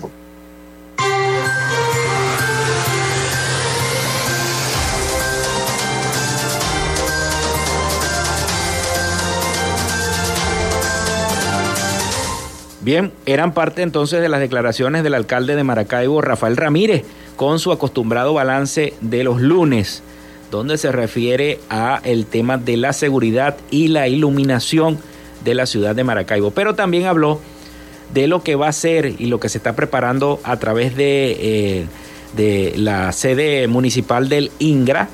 Bien, 12.86 13.12
eran 13.26 13.52
parte 13.52 13.82
entonces 13.82 14.22
de 14.22 14.30
las 14.30 14.39
declaraciones 14.39 15.04
del 15.04 15.15
alcalde 15.15 15.56
de 15.56 15.63
Maracaibo, 15.63 16.22
Rafael 16.22 16.56
Ramírez, 16.56 17.04
con 17.36 17.60
su 17.60 17.71
acostumbrado 17.71 18.34
balance 18.34 18.93
de 19.02 19.24
los 19.24 19.41
lunes, 19.41 20.04
donde 20.52 20.78
se 20.78 20.91
refiere 20.91 21.60
a 21.69 22.00
el 22.04 22.26
tema 22.26 22.58
de 22.58 22.78
la 22.78 22.93
seguridad 22.93 23.58
y 23.71 23.89
la 23.89 24.08
iluminación 24.08 24.98
de 25.43 25.56
la 25.56 25.65
ciudad 25.65 25.95
de 25.95 26.04
Maracaibo. 26.04 26.52
Pero 26.52 26.76
también 26.76 27.06
habló 27.06 27.39
de 28.13 28.28
lo 28.28 28.43
que 28.43 28.56
va 28.56 28.67
a 28.67 28.74
ser 28.74 29.13
y 29.19 29.26
lo 29.26 29.39
que 29.39 29.50
se 29.50 29.58
está 29.58 29.76
preparando 29.76 30.39
a 30.43 30.58
través 30.58 30.95
de, 30.95 31.86
eh, 32.38 32.74
la 32.78 33.12
sede 33.12 33.67
municipal 33.67 34.30
del 34.30 34.52
INGRA, 34.60 35.10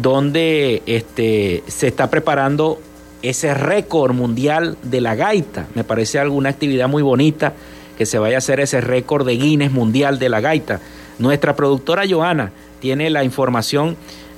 donde 0.00 0.82
este, 0.86 1.62
se 1.66 1.88
está 1.88 2.10
preparando 2.10 2.78
ese 3.22 3.54
récord 3.54 4.14
mundial 4.14 4.76
de 4.82 5.00
la 5.00 5.14
gaita. 5.14 5.66
Me 5.74 5.84
parece 5.84 6.18
alguna 6.18 6.50
actividad 6.50 6.88
muy 6.88 7.02
bonita 7.02 7.54
que 7.96 8.06
se 8.06 8.18
vaya 8.18 8.36
a 8.36 8.38
hacer 8.38 8.60
ese 8.60 8.80
récord 8.80 9.26
de 9.26 9.36
Guinness 9.36 9.72
mundial 9.72 10.18
de 10.18 10.28
la 10.28 10.40
gaita. 10.40 10.80
Nuestra 11.18 11.56
productora 11.56 12.04
Joana 12.08 12.52
tiene 12.80 13.10
la 13.10 13.24
información 13.24 13.96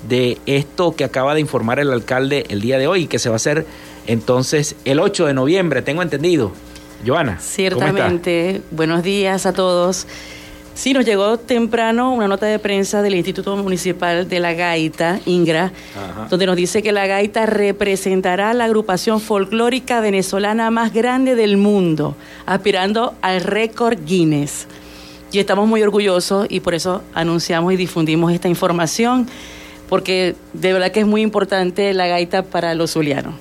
de 0.08 0.38
esto 0.46 0.94
que 0.94 1.04
acaba 1.04 1.34
de 1.34 1.40
informar 1.40 1.80
el 1.80 1.92
alcalde 1.92 2.44
el 2.48 2.60
día 2.60 2.78
de 2.78 2.86
hoy, 2.86 3.06
que 3.06 3.18
se 3.18 3.28
va 3.28 3.34
a 3.34 3.36
hacer 3.36 3.66
entonces 4.06 4.76
el 4.84 5.00
8 5.00 5.26
de 5.26 5.34
noviembre, 5.34 5.82
tengo 5.82 6.02
entendido. 6.02 6.52
Joana. 7.06 7.38
Ciertamente, 7.40 8.62
buenos 8.70 9.02
días 9.02 9.46
a 9.46 9.52
todos. 9.52 10.06
Sí, 10.74 10.92
nos 10.92 11.04
llegó 11.04 11.38
temprano 11.38 12.12
una 12.12 12.28
nota 12.28 12.46
de 12.46 12.60
prensa 12.60 13.02
del 13.02 13.16
Instituto 13.16 13.56
Municipal 13.56 14.28
de 14.28 14.38
la 14.38 14.52
Gaita, 14.52 15.18
INGRA, 15.26 15.72
donde 16.30 16.46
nos 16.46 16.54
dice 16.54 16.84
que 16.84 16.92
la 16.92 17.06
Gaita 17.08 17.46
representará 17.46 18.54
la 18.54 18.66
agrupación 18.66 19.20
folclórica 19.20 20.00
venezolana 20.00 20.70
más 20.70 20.92
grande 20.92 21.34
del 21.34 21.56
mundo, 21.56 22.14
aspirando 22.46 23.14
al 23.22 23.40
récord 23.40 23.98
Guinness. 24.06 24.68
Y 25.30 25.38
estamos 25.38 25.68
muy 25.68 25.82
orgullosos 25.82 26.46
y 26.48 26.60
por 26.60 26.74
eso 26.74 27.02
anunciamos 27.14 27.72
y 27.72 27.76
difundimos 27.76 28.32
esta 28.32 28.48
información, 28.48 29.26
porque 29.88 30.34
de 30.52 30.72
verdad 30.72 30.90
que 30.90 31.00
es 31.00 31.06
muy 31.06 31.22
importante 31.22 31.92
la 31.92 32.06
gaita 32.06 32.42
para 32.42 32.74
los 32.74 32.92
zulianos. 32.92 33.34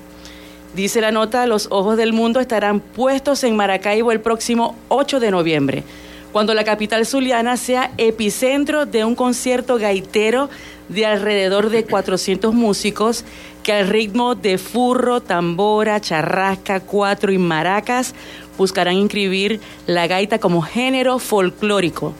Dice 0.74 1.00
la 1.00 1.12
nota, 1.12 1.46
los 1.46 1.68
ojos 1.70 1.96
del 1.96 2.12
mundo 2.12 2.40
estarán 2.40 2.80
puestos 2.80 3.42
en 3.42 3.56
Maracaibo 3.56 4.12
el 4.12 4.20
próximo 4.20 4.76
8 4.88 5.18
de 5.18 5.30
noviembre 5.30 5.84
cuando 6.32 6.54
la 6.54 6.64
capital 6.64 7.06
zuliana 7.06 7.56
sea 7.56 7.90
epicentro 7.96 8.86
de 8.86 9.04
un 9.04 9.14
concierto 9.14 9.78
gaitero 9.78 10.50
de 10.88 11.06
alrededor 11.06 11.70
de 11.70 11.84
400 11.84 12.54
músicos 12.54 13.24
que 13.62 13.72
al 13.72 13.88
ritmo 13.88 14.34
de 14.34 14.58
furro, 14.58 15.20
tambora, 15.20 16.00
charrasca, 16.00 16.80
cuatro 16.80 17.32
y 17.32 17.38
maracas 17.38 18.14
buscarán 18.58 18.96
inscribir 18.96 19.60
la 19.86 20.06
gaita 20.06 20.38
como 20.38 20.60
género 20.60 21.18
folclórico 21.18 22.12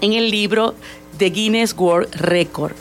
en 0.00 0.14
el 0.14 0.30
libro 0.30 0.74
de 1.18 1.30
Guinness 1.30 1.74
World 1.76 2.14
Record. 2.14 2.72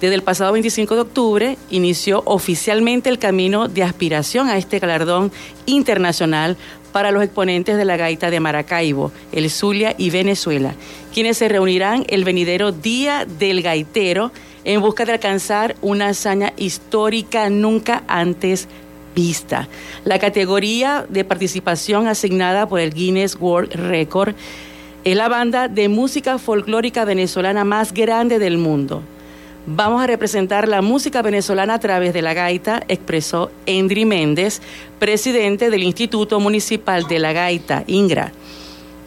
Desde 0.00 0.16
el 0.16 0.22
pasado 0.22 0.52
25 0.52 0.96
de 0.96 1.00
octubre 1.00 1.58
inició 1.70 2.22
oficialmente 2.26 3.08
el 3.08 3.18
camino 3.18 3.68
de 3.68 3.84
aspiración 3.84 4.48
a 4.48 4.58
este 4.58 4.78
galardón 4.78 5.30
internacional 5.66 6.56
para 6.92 7.10
los 7.10 7.22
exponentes 7.24 7.76
de 7.76 7.84
la 7.84 7.96
gaita 7.96 8.30
de 8.30 8.38
Maracaibo, 8.38 9.12
el 9.32 9.50
Zulia 9.50 9.94
y 9.98 10.10
Venezuela, 10.10 10.74
quienes 11.12 11.38
se 11.38 11.48
reunirán 11.48 12.04
el 12.08 12.24
venidero 12.24 12.70
Día 12.70 13.24
del 13.24 13.62
Gaitero 13.62 14.30
en 14.64 14.80
busca 14.80 15.04
de 15.04 15.12
alcanzar 15.12 15.76
una 15.82 16.08
hazaña 16.08 16.52
histórica 16.56 17.50
nunca 17.50 18.04
antes 18.06 18.68
vista. 19.14 19.68
La 20.04 20.18
categoría 20.18 21.06
de 21.08 21.24
participación 21.24 22.08
asignada 22.08 22.68
por 22.68 22.80
el 22.80 22.92
Guinness 22.92 23.36
World 23.40 23.72
Record 23.72 24.34
es 25.04 25.16
la 25.16 25.28
banda 25.28 25.68
de 25.68 25.88
música 25.88 26.38
folclórica 26.38 27.04
venezolana 27.04 27.64
más 27.64 27.92
grande 27.92 28.38
del 28.38 28.58
mundo. 28.58 29.02
Vamos 29.66 30.02
a 30.02 30.06
representar 30.06 30.68
la 30.68 30.82
música 30.82 31.22
venezolana 31.22 31.74
a 31.74 31.80
través 31.80 32.12
de 32.12 32.20
la 32.20 32.34
gaita, 32.34 32.82
expresó 32.88 33.50
Endri 33.64 34.04
Méndez, 34.04 34.60
presidente 34.98 35.70
del 35.70 35.82
Instituto 35.82 36.38
Municipal 36.38 37.06
de 37.08 37.18
la 37.18 37.32
Gaita, 37.32 37.82
INGRA. 37.86 38.32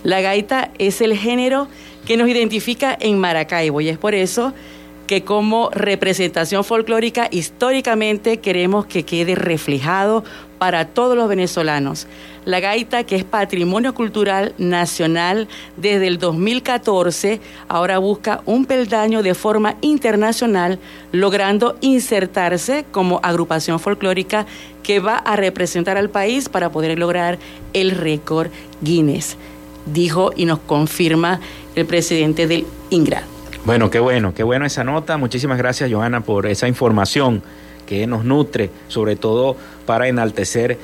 La 0.03 0.21
gaita 0.21 0.71
es 0.79 1.01
el 1.01 1.15
género 1.15 1.67
que 2.07 2.17
nos 2.17 2.27
identifica 2.29 2.97
en 2.99 3.19
Maracaibo 3.19 3.81
y 3.81 3.89
es 3.89 3.97
por 3.97 4.15
eso 4.15 4.51
que 4.51 4.76
como 5.23 5.69
representación 5.71 6.63
folclórica 6.63 7.29
históricamente 7.31 8.37
queremos 8.37 8.85
que 8.85 9.03
quede 9.03 9.35
reflejado 9.35 10.23
para 10.59 10.85
todos 10.85 11.15
los 11.15 11.29
venezolanos. 11.29 12.07
La 12.45 12.59
gaita, 12.59 13.03
que 13.03 13.15
es 13.15 13.23
patrimonio 13.23 13.93
cultural 13.93 14.53
nacional 14.57 15.47
desde 15.77 16.07
el 16.07 16.17
2014, 16.17 17.39
ahora 17.67 17.99
busca 17.99 18.41
un 18.45 18.65
peldaño 18.65 19.23
de 19.23 19.33
forma 19.33 19.75
internacional, 19.81 20.79
logrando 21.11 21.77
insertarse 21.81 22.85
como 22.91 23.19
agrupación 23.23 23.79
folclórica 23.79 24.45
que 24.83 24.99
va 24.99 25.17
a 25.17 25.35
representar 25.35 25.97
al 25.97 26.09
país 26.09 26.49
para 26.49 26.71
poder 26.71 26.97
lograr 26.99 27.37
el 27.73 27.91
récord 27.91 28.49
Guinness, 28.81 29.37
dijo 29.85 30.31
y 30.35 30.45
nos 30.45 30.59
confirma 30.59 31.39
el 31.75 31.85
presidente 31.85 32.47
del 32.47 32.65
INGRA. 32.89 33.36
Bueno, 33.67 33.89
qué 33.89 33.99
bueno, 33.99 34.33
qué 34.33 34.43
bueno 34.43 34.65
esa 34.65 34.85
nota. 34.85 35.17
Muchísimas 35.17 35.57
gracias, 35.57 35.91
Johanna, 35.91 36.21
por 36.21 36.47
esa 36.47 36.69
información 36.69 37.43
que 37.85 38.07
nos 38.07 38.23
nutre, 38.23 38.69
sobre 38.87 39.17
todo 39.17 39.57
para 39.85 40.07
enaltecer 40.07 40.77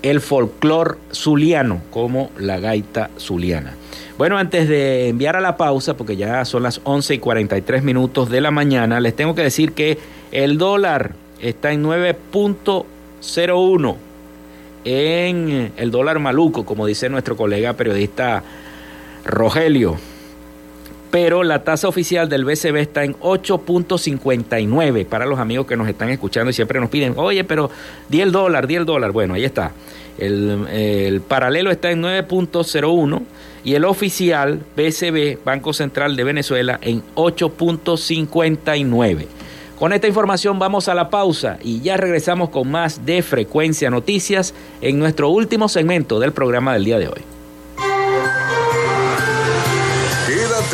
el 0.00 0.22
folclor 0.22 0.96
zuliano 1.12 1.82
como 1.90 2.30
la 2.38 2.58
gaita 2.58 3.10
zuliana. 3.18 3.74
Bueno, 4.16 4.38
antes 4.38 4.70
de 4.70 5.08
enviar 5.08 5.36
a 5.36 5.42
la 5.42 5.58
pausa, 5.58 5.98
porque 5.98 6.16
ya 6.16 6.46
son 6.46 6.62
las 6.62 6.80
11 6.84 7.16
y 7.16 7.18
43 7.18 7.82
minutos 7.82 8.30
de 8.30 8.40
la 8.40 8.50
mañana, 8.50 9.00
les 9.00 9.14
tengo 9.14 9.34
que 9.34 9.42
decir 9.42 9.72
que 9.72 9.98
el 10.32 10.56
dólar 10.56 11.12
está 11.42 11.72
en 11.72 11.84
9.01 11.84 13.96
en 14.86 15.72
el 15.76 15.90
dólar 15.90 16.20
maluco, 16.20 16.64
como 16.64 16.86
dice 16.86 17.10
nuestro 17.10 17.36
colega 17.36 17.74
periodista 17.74 18.42
Rogelio 19.26 19.98
pero 21.10 21.42
la 21.42 21.64
tasa 21.64 21.88
oficial 21.88 22.28
del 22.28 22.44
BCB 22.44 22.76
está 22.76 23.04
en 23.04 23.14
8.59 23.16 25.06
para 25.06 25.26
los 25.26 25.38
amigos 25.38 25.66
que 25.66 25.76
nos 25.76 25.88
están 25.88 26.10
escuchando 26.10 26.50
y 26.50 26.54
siempre 26.54 26.80
nos 26.80 26.88
piden, 26.88 27.14
oye, 27.16 27.44
pero 27.44 27.70
di 28.08 28.20
el 28.20 28.32
dólar, 28.32 28.66
di 28.66 28.76
el 28.76 28.86
dólar. 28.86 29.12
Bueno, 29.12 29.34
ahí 29.34 29.44
está. 29.44 29.72
El, 30.18 30.66
el 30.70 31.20
paralelo 31.20 31.70
está 31.70 31.90
en 31.90 32.02
9.01 32.02 33.22
y 33.64 33.74
el 33.74 33.84
oficial 33.84 34.60
BCB, 34.76 35.44
Banco 35.44 35.72
Central 35.72 36.16
de 36.16 36.24
Venezuela, 36.24 36.78
en 36.82 37.02
8.59. 37.14 39.26
Con 39.78 39.94
esta 39.94 40.06
información 40.06 40.58
vamos 40.58 40.88
a 40.88 40.94
la 40.94 41.08
pausa 41.08 41.58
y 41.62 41.80
ya 41.80 41.96
regresamos 41.96 42.50
con 42.50 42.70
más 42.70 43.06
de 43.06 43.22
Frecuencia 43.22 43.88
Noticias 43.88 44.52
en 44.82 44.98
nuestro 44.98 45.30
último 45.30 45.70
segmento 45.70 46.20
del 46.20 46.32
programa 46.32 46.74
del 46.74 46.84
día 46.84 46.98
de 46.98 47.08
hoy. 47.08 47.39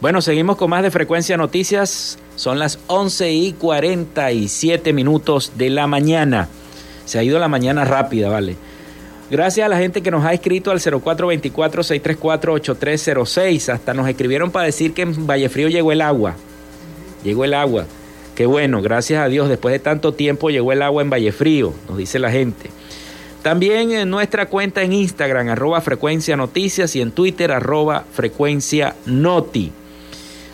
Bueno, 0.00 0.22
seguimos 0.22 0.56
con 0.56 0.70
más 0.70 0.84
de 0.84 0.92
Frecuencia 0.92 1.36
Noticias. 1.36 2.20
Son 2.36 2.60
las 2.60 2.78
11 2.86 3.32
y 3.32 3.52
47 3.52 4.92
minutos 4.92 5.54
de 5.56 5.70
la 5.70 5.88
mañana. 5.88 6.48
Se 7.04 7.18
ha 7.18 7.24
ido 7.24 7.40
la 7.40 7.48
mañana 7.48 7.84
rápida, 7.84 8.28
¿vale? 8.28 8.54
Gracias 9.28 9.66
a 9.66 9.68
la 9.68 9.76
gente 9.76 10.00
que 10.00 10.12
nos 10.12 10.24
ha 10.24 10.32
escrito 10.32 10.70
al 10.70 10.78
0424-634-8306. 10.78 13.72
Hasta 13.72 13.92
nos 13.92 14.08
escribieron 14.08 14.52
para 14.52 14.66
decir 14.66 14.94
que 14.94 15.02
en 15.02 15.26
Vallefrío 15.26 15.68
llegó 15.68 15.90
el 15.90 16.00
agua. 16.00 16.36
Llegó 17.24 17.44
el 17.44 17.54
agua. 17.54 17.86
Qué 18.36 18.46
bueno, 18.46 18.80
gracias 18.80 19.20
a 19.20 19.26
Dios, 19.26 19.48
después 19.48 19.72
de 19.72 19.80
tanto 19.80 20.14
tiempo 20.14 20.48
llegó 20.48 20.70
el 20.70 20.82
agua 20.82 21.02
en 21.02 21.10
Vallefrío, 21.10 21.74
nos 21.88 21.98
dice 21.98 22.20
la 22.20 22.30
gente. 22.30 22.70
También 23.42 23.90
en 23.90 24.08
nuestra 24.08 24.46
cuenta 24.46 24.82
en 24.82 24.92
Instagram, 24.92 25.48
arroba 25.48 25.80
frecuencia 25.80 26.36
noticias 26.36 26.94
y 26.94 27.00
en 27.00 27.10
Twitter, 27.10 27.50
arroba 27.50 28.04
frecuencia 28.12 28.94
noti. 29.06 29.72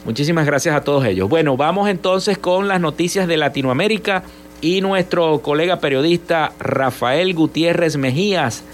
Muchísimas 0.04 0.44
gracias 0.44 0.76
a 0.76 0.82
todos 0.82 1.04
ellos. 1.06 1.28
Bueno, 1.28 1.56
vamos 1.56 1.88
entonces 1.88 2.36
con 2.36 2.68
las 2.68 2.80
noticias 2.80 3.26
de 3.26 3.36
Latinoamérica 3.36 4.22
y 4.60 4.80
nuestro 4.80 5.40
colega 5.40 5.80
periodista 5.80 6.52
Rafael 6.58 7.34
Gutiérrez 7.34 7.96
Mejías 7.96 8.64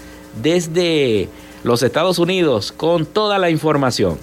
desde 0.41 1.29
los 1.63 1.83
Estados 1.83 2.19
Unidos 2.19 2.71
con 2.71 3.05
toda 3.05 3.37
la 3.39 3.49
información. 3.49 4.17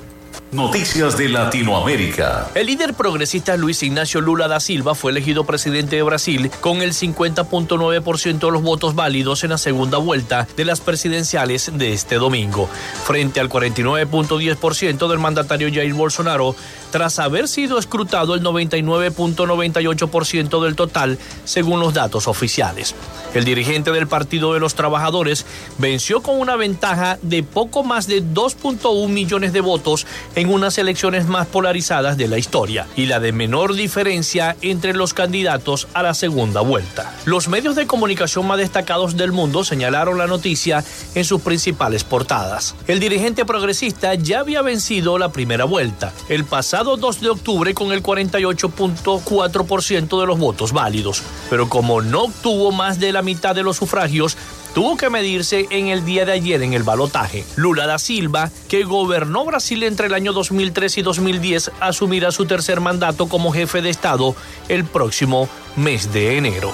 Noticias 0.50 1.18
de 1.18 1.28
Latinoamérica. 1.28 2.48
El 2.54 2.68
líder 2.68 2.94
progresista 2.94 3.58
Luis 3.58 3.82
Ignacio 3.82 4.22
Lula 4.22 4.48
da 4.48 4.60
Silva 4.60 4.94
fue 4.94 5.10
elegido 5.10 5.44
presidente 5.44 5.96
de 5.96 6.02
Brasil 6.02 6.50
con 6.62 6.80
el 6.80 6.94
50.9% 6.94 8.38
de 8.38 8.50
los 8.50 8.62
votos 8.62 8.94
válidos 8.94 9.44
en 9.44 9.50
la 9.50 9.58
segunda 9.58 9.98
vuelta 9.98 10.48
de 10.56 10.64
las 10.64 10.80
presidenciales 10.80 11.70
de 11.74 11.92
este 11.92 12.14
domingo, 12.14 12.66
frente 13.04 13.40
al 13.40 13.50
49.10% 13.50 15.06
del 15.06 15.18
mandatario 15.18 15.68
Jair 15.70 15.92
Bolsonaro, 15.92 16.56
tras 16.90 17.18
haber 17.18 17.46
sido 17.46 17.78
escrutado 17.78 18.34
el 18.34 18.42
99.98% 18.42 20.64
del 20.64 20.76
total, 20.76 21.18
según 21.44 21.80
los 21.80 21.92
datos 21.92 22.26
oficiales. 22.26 22.94
El 23.34 23.44
dirigente 23.44 23.92
del 23.92 24.08
Partido 24.08 24.54
de 24.54 24.60
los 24.60 24.74
Trabajadores 24.74 25.44
venció 25.76 26.22
con 26.22 26.40
una 26.40 26.56
ventaja 26.56 27.18
de 27.20 27.42
poco 27.42 27.84
más 27.84 28.06
de 28.06 28.24
2.1 28.24 29.08
millones 29.08 29.52
de 29.52 29.60
votos 29.60 30.06
en 30.38 30.52
unas 30.52 30.78
elecciones 30.78 31.26
más 31.26 31.48
polarizadas 31.48 32.16
de 32.16 32.28
la 32.28 32.38
historia 32.38 32.86
y 32.94 33.06
la 33.06 33.18
de 33.18 33.32
menor 33.32 33.74
diferencia 33.74 34.56
entre 34.62 34.94
los 34.94 35.12
candidatos 35.12 35.88
a 35.94 36.04
la 36.04 36.14
segunda 36.14 36.60
vuelta. 36.60 37.12
Los 37.24 37.48
medios 37.48 37.74
de 37.74 37.88
comunicación 37.88 38.46
más 38.46 38.58
destacados 38.58 39.16
del 39.16 39.32
mundo 39.32 39.64
señalaron 39.64 40.16
la 40.16 40.28
noticia 40.28 40.84
en 41.16 41.24
sus 41.24 41.40
principales 41.40 42.04
portadas. 42.04 42.76
El 42.86 43.00
dirigente 43.00 43.44
progresista 43.44 44.14
ya 44.14 44.38
había 44.38 44.62
vencido 44.62 45.18
la 45.18 45.32
primera 45.32 45.64
vuelta 45.64 46.12
el 46.28 46.44
pasado 46.44 46.96
2 46.96 47.20
de 47.20 47.30
octubre 47.30 47.74
con 47.74 47.90
el 47.90 48.00
48.4% 48.02 50.20
de 50.20 50.26
los 50.26 50.38
votos 50.38 50.72
válidos, 50.72 51.24
pero 51.50 51.68
como 51.68 52.00
no 52.00 52.22
obtuvo 52.24 52.70
más 52.70 53.00
de 53.00 53.12
la 53.12 53.22
mitad 53.22 53.56
de 53.56 53.64
los 53.64 53.76
sufragios, 53.76 54.36
tuvo 54.74 54.96
que 54.96 55.10
medirse 55.10 55.66
en 55.70 55.88
el 55.88 56.04
día 56.04 56.24
de 56.24 56.32
ayer 56.32 56.62
en 56.62 56.72
el 56.72 56.82
balotaje. 56.82 57.44
Lula 57.56 57.86
da 57.86 57.98
Silva, 57.98 58.50
que 58.68 58.84
gobernó 58.84 59.44
Brasil 59.44 59.82
entre 59.82 60.06
el 60.06 60.14
año 60.14 60.32
2003 60.32 60.98
y 60.98 61.02
2010, 61.02 61.72
asumirá 61.80 62.30
su 62.30 62.46
tercer 62.46 62.80
mandato 62.80 63.28
como 63.28 63.52
jefe 63.52 63.82
de 63.82 63.90
Estado 63.90 64.34
el 64.68 64.84
próximo 64.84 65.48
mes 65.78 66.12
de 66.12 66.36
enero. 66.36 66.72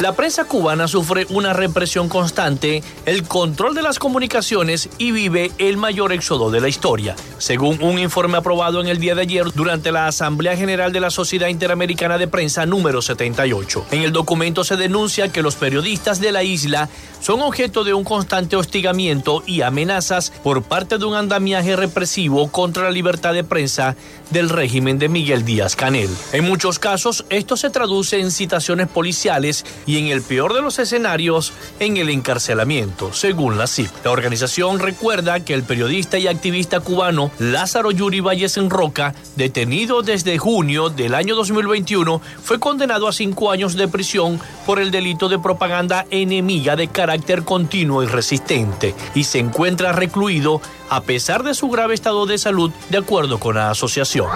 La 0.00 0.12
prensa 0.12 0.44
cubana 0.44 0.88
sufre 0.88 1.26
una 1.30 1.54
represión 1.54 2.10
constante, 2.10 2.82
el 3.06 3.22
control 3.26 3.74
de 3.74 3.80
las 3.80 3.98
comunicaciones 3.98 4.90
y 4.98 5.10
vive 5.10 5.50
el 5.56 5.78
mayor 5.78 6.12
éxodo 6.12 6.50
de 6.50 6.60
la 6.60 6.68
historia, 6.68 7.16
según 7.38 7.82
un 7.82 7.98
informe 7.98 8.36
aprobado 8.36 8.82
en 8.82 8.88
el 8.88 8.98
día 8.98 9.14
de 9.14 9.22
ayer 9.22 9.46
durante 9.54 9.92
la 9.92 10.06
Asamblea 10.06 10.54
General 10.54 10.92
de 10.92 11.00
la 11.00 11.08
Sociedad 11.08 11.48
Interamericana 11.48 12.18
de 12.18 12.28
Prensa 12.28 12.66
número 12.66 13.00
78. 13.00 13.86
En 13.90 14.02
el 14.02 14.12
documento 14.12 14.64
se 14.64 14.76
denuncia 14.76 15.32
que 15.32 15.40
los 15.40 15.56
periodistas 15.56 16.20
de 16.20 16.32
la 16.32 16.42
isla 16.42 16.90
son 17.20 17.40
objeto 17.40 17.82
de 17.82 17.94
un 17.94 18.04
constante 18.04 18.56
hostigamiento 18.56 19.42
y 19.46 19.62
amenazas 19.62 20.30
por 20.44 20.62
parte 20.62 20.98
de 20.98 21.06
un 21.06 21.14
andamiaje 21.14 21.74
represivo 21.74 22.52
contra 22.52 22.84
la 22.84 22.90
libertad 22.90 23.32
de 23.32 23.44
prensa 23.44 23.96
del 24.30 24.50
régimen 24.50 24.98
de 24.98 25.08
Miguel 25.08 25.46
Díaz 25.46 25.74
Canel. 25.74 26.10
En 26.32 26.44
muchos 26.44 26.78
casos, 26.78 27.24
esto 27.30 27.56
se 27.56 27.70
traduce 27.70 27.85
en 27.86 28.32
citaciones 28.32 28.88
policiales 28.88 29.64
y 29.86 29.98
en 29.98 30.06
el 30.08 30.20
peor 30.20 30.54
de 30.54 30.60
los 30.60 30.80
escenarios, 30.80 31.52
en 31.78 31.96
el 31.96 32.08
encarcelamiento, 32.08 33.12
según 33.12 33.58
la 33.58 33.68
CIP. 33.68 33.88
La 34.04 34.10
organización 34.10 34.80
recuerda 34.80 35.38
que 35.40 35.54
el 35.54 35.62
periodista 35.62 36.18
y 36.18 36.26
activista 36.26 36.80
cubano 36.80 37.30
Lázaro 37.38 37.92
Yuri 37.92 38.18
Valles 38.18 38.56
en 38.56 38.70
Roca, 38.70 39.14
detenido 39.36 40.02
desde 40.02 40.36
junio 40.36 40.88
del 40.88 41.14
año 41.14 41.36
2021, 41.36 42.20
fue 42.42 42.58
condenado 42.58 43.06
a 43.06 43.12
cinco 43.12 43.52
años 43.52 43.76
de 43.76 43.86
prisión 43.86 44.40
por 44.66 44.80
el 44.80 44.90
delito 44.90 45.28
de 45.28 45.38
propaganda 45.38 46.06
enemiga 46.10 46.74
de 46.74 46.88
carácter 46.88 47.44
continuo 47.44 48.02
y 48.02 48.06
resistente 48.06 48.96
y 49.14 49.22
se 49.22 49.38
encuentra 49.38 49.92
recluido 49.92 50.60
a 50.88 51.02
pesar 51.02 51.42
de 51.42 51.54
su 51.54 51.68
grave 51.68 51.94
estado 51.94 52.26
de 52.26 52.38
salud, 52.38 52.70
de 52.90 52.98
acuerdo 52.98 53.38
con 53.38 53.56
la 53.56 53.70
asociación. 53.70 54.28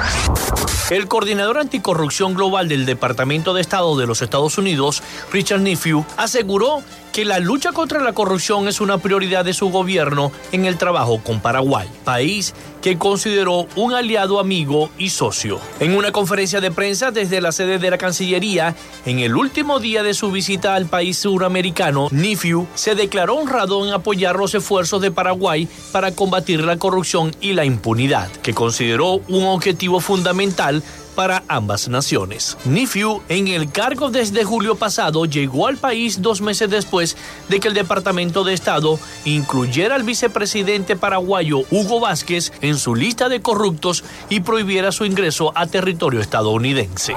El 0.90 1.06
coordinador 1.06 1.58
anticorrupción 1.58 2.34
global 2.34 2.68
del 2.68 2.84
Departamento 2.84 3.54
de 3.54 3.60
Estado 3.60 3.96
de 3.96 4.06
los 4.06 4.22
Estados 4.22 4.58
Unidos, 4.58 5.02
Richard 5.32 5.60
Nephew, 5.60 6.04
aseguró 6.16 6.82
que 7.12 7.24
la 7.24 7.38
lucha 7.38 7.72
contra 7.72 8.00
la 8.02 8.12
corrupción 8.12 8.68
es 8.68 8.80
una 8.80 8.98
prioridad 8.98 9.44
de 9.44 9.54
su 9.54 9.70
gobierno 9.70 10.32
en 10.52 10.64
el 10.64 10.76
trabajo 10.76 11.20
con 11.22 11.40
Paraguay, 11.40 11.88
país 12.04 12.54
que 12.80 12.96
consideró 12.98 13.66
un 13.76 13.92
aliado 13.92 14.40
amigo 14.40 14.90
y 14.98 15.10
socio. 15.10 15.60
En 15.80 15.94
una 15.94 16.12
conferencia 16.12 16.60
de 16.60 16.70
prensa 16.70 17.10
desde 17.10 17.40
la 17.40 17.52
sede 17.52 17.78
de 17.78 17.90
la 17.90 17.98
Cancillería, 17.98 18.74
en 19.04 19.18
el 19.18 19.36
último 19.36 19.80
día 19.80 20.02
de 20.02 20.14
su 20.14 20.30
visita 20.30 20.74
al 20.74 20.86
país 20.86 21.18
suramericano, 21.18 22.08
Nifiu 22.10 22.66
se 22.74 22.94
declaró 22.94 23.36
honrado 23.36 23.86
en 23.86 23.92
apoyar 23.92 24.36
los 24.36 24.54
esfuerzos 24.54 25.02
de 25.02 25.10
Paraguay 25.10 25.68
para 25.92 26.12
combatir 26.12 26.64
la 26.64 26.78
corrupción 26.78 27.34
y 27.40 27.52
la 27.52 27.64
impunidad, 27.64 28.30
que 28.42 28.54
consideró 28.54 29.20
un 29.28 29.44
objetivo 29.44 30.00
fundamental 30.00 30.82
para 31.14 31.42
ambas 31.48 31.88
naciones. 31.88 32.56
Nifiu, 32.64 33.22
en 33.28 33.48
el 33.48 33.70
cargo 33.70 34.10
desde 34.10 34.44
julio 34.44 34.76
pasado, 34.76 35.24
llegó 35.24 35.66
al 35.66 35.76
país 35.76 36.22
dos 36.22 36.40
meses 36.40 36.70
después 36.70 37.16
de 37.48 37.60
que 37.60 37.68
el 37.68 37.74
Departamento 37.74 38.44
de 38.44 38.54
Estado 38.54 38.98
incluyera 39.24 39.94
al 39.94 40.02
vicepresidente 40.02 40.96
paraguayo 40.96 41.60
Hugo 41.70 42.00
Vázquez 42.00 42.52
en 42.60 42.76
su 42.76 42.94
lista 42.94 43.28
de 43.28 43.40
corruptos 43.40 44.04
y 44.28 44.40
prohibiera 44.40 44.92
su 44.92 45.04
ingreso 45.04 45.52
a 45.54 45.66
territorio 45.66 46.20
estadounidense. 46.20 47.14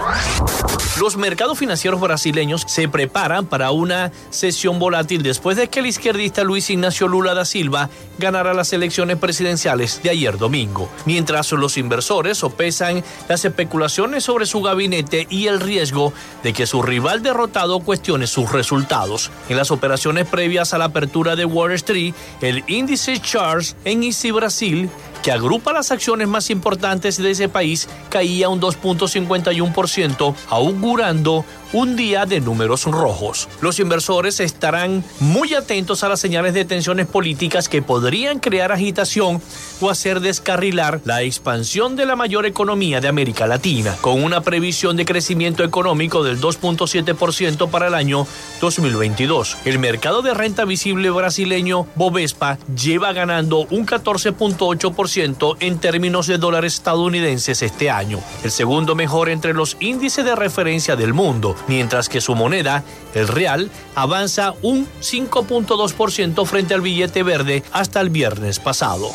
Los 1.00 1.18
mercados 1.18 1.58
financieros 1.58 2.00
brasileños 2.00 2.64
se 2.68 2.88
preparan 2.88 3.48
para 3.48 3.72
una 3.72 4.12
sesión 4.30 4.78
volátil 4.78 5.24
después 5.24 5.58
de 5.58 5.68
que 5.68 5.80
el 5.80 5.88
izquierdista 5.88 6.44
Luis 6.44 6.70
Ignacio 6.70 7.08
Lula 7.08 7.34
da 7.34 7.46
Silva 7.46 7.89
ganara 8.20 8.54
las 8.54 8.74
elecciones 8.74 9.18
presidenciales 9.18 10.02
de 10.04 10.12
ayer 10.12 10.38
domingo, 10.38 10.89
mientras 11.06 11.52
los 11.52 11.78
inversores 11.78 12.38
sopesan 12.38 13.04
las 13.28 13.44
especulaciones 13.44 13.82
sobre 13.89 14.45
su 14.45 14.61
gabinete 14.61 15.27
y 15.29 15.47
el 15.47 15.59
riesgo 15.59 16.13
de 16.43 16.53
que 16.53 16.65
su 16.67 16.81
rival 16.81 17.21
derrotado 17.21 17.79
cuestione 17.79 18.27
sus 18.27 18.51
resultados. 18.51 19.31
En 19.49 19.57
las 19.57 19.71
operaciones 19.71 20.27
previas 20.27 20.73
a 20.73 20.77
la 20.77 20.86
apertura 20.86 21.36
de 21.36 21.45
Wall 21.45 21.73
Street, 21.73 22.13
el 22.41 22.63
índice 22.67 23.19
Charles 23.19 23.75
en 23.86 24.03
ICI 24.03 24.31
Brasil 24.31 24.89
que 25.23 25.31
agrupa 25.31 25.71
las 25.71 25.89
acciones 25.91 26.27
más 26.27 26.49
importantes 26.49 27.17
de 27.17 27.31
ese 27.31 27.47
país, 27.47 27.88
caía 28.09 28.49
un 28.49 28.59
2.51%, 28.59 30.36
augurando 30.49 31.45
un 31.74 31.95
día 31.95 32.28
de 32.28 32.39
números 32.39 32.86
rojos. 32.86 33.49
Los 33.59 33.80
inversores 33.80 34.39
estarán 34.39 35.03
muy 35.19 35.55
atentos 35.55 36.03
a 36.03 36.09
las 36.09 36.19
señales 36.19 36.53
de 36.53 36.65
tensiones 36.65 37.07
políticas 37.07 37.67
que 37.67 37.82
podrían 37.82 38.39
crear 38.39 38.71
agitación 38.71 39.41
o 39.82 39.89
hacer 39.89 40.19
descarrilar 40.19 41.01
la 41.03 41.24
expansión 41.24 41.95
de 41.95 42.05
la 42.05 42.15
mayor 42.15 42.45
economía 42.45 43.01
de 43.01 43.07
América 43.07 43.47
Latina, 43.47 43.95
con 44.01 44.24
una 44.24 44.41
previsión 44.41 44.95
de 44.95 45.05
crecimiento 45.05 45.63
económico 45.63 46.24
del 46.24 46.39
2.7% 46.39 47.69
para 47.69 47.88
el 47.88 47.95
año 47.95 48.28
2022. 48.61 49.57
El 49.65 49.80
mercado 49.80 50.21
de 50.21 50.36
renta 50.36 50.65
visible 50.65 51.09
brasileño 51.09 51.88
Bovespa 51.95 52.59
lleva 52.80 53.13
ganando 53.13 53.67
un 53.71 53.86
14.8% 53.88 55.57
en 55.59 55.80
términos 55.80 56.28
de 56.28 56.38
dólares 56.38 56.76
estadounidenses 56.76 57.63
este 57.63 57.89
año, 57.89 58.19
el 58.43 58.51
segundo 58.51 58.93
mejor 58.93 59.30
entre 59.30 59.53
los 59.53 59.76
índices 59.80 60.24
de 60.24 60.36
referencia 60.36 60.95
del 60.95 61.13
mundo 61.13 61.55
mientras 61.68 62.09
que 62.09 62.22
su 62.22 62.36
moneda, 62.36 62.84
el 63.14 63.28
real, 63.28 63.70
avanza 63.95 64.53
un 64.61 64.88
5.2% 65.01 66.45
frente 66.45 66.74
al 66.74 66.82
billete 66.82 67.24
verde 67.24 67.64
hasta 67.72 68.01
el 68.01 68.09
viernes 68.09 68.59
pasado. 68.59 69.09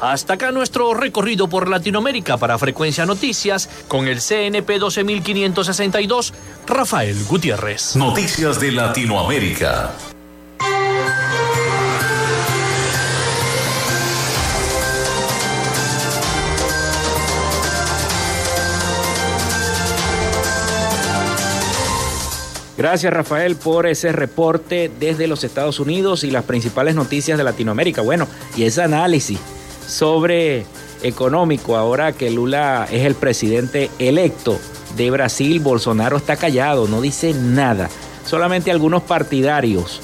Hasta 0.00 0.34
acá 0.34 0.50
nuestro 0.50 0.94
recorrido 0.94 1.48
por 1.48 1.68
Latinoamérica 1.68 2.36
para 2.36 2.58
Frecuencia 2.58 3.06
Noticias 3.06 3.68
con 3.86 4.08
el 4.08 4.20
CNP 4.20 4.78
12562, 4.78 6.34
Rafael 6.66 7.24
Gutiérrez. 7.24 7.94
Noticias 7.96 8.58
de 8.58 8.72
Latinoamérica. 8.72 9.92
Gracias 22.82 23.12
Rafael 23.12 23.54
por 23.54 23.86
ese 23.86 24.10
reporte 24.10 24.90
desde 24.98 25.28
los 25.28 25.44
Estados 25.44 25.78
Unidos 25.78 26.24
y 26.24 26.32
las 26.32 26.42
principales 26.42 26.96
noticias 26.96 27.38
de 27.38 27.44
Latinoamérica. 27.44 28.02
Bueno, 28.02 28.26
y 28.56 28.64
ese 28.64 28.82
análisis 28.82 29.38
sobre 29.86 30.66
económico 31.04 31.76
ahora 31.76 32.10
que 32.10 32.28
Lula 32.32 32.88
es 32.90 33.06
el 33.06 33.14
presidente 33.14 33.88
electo 34.00 34.58
de 34.96 35.12
Brasil, 35.12 35.60
Bolsonaro 35.60 36.16
está 36.16 36.34
callado, 36.34 36.88
no 36.88 37.00
dice 37.00 37.34
nada. 37.34 37.88
Solamente 38.26 38.72
algunos 38.72 39.04
partidarios 39.04 40.00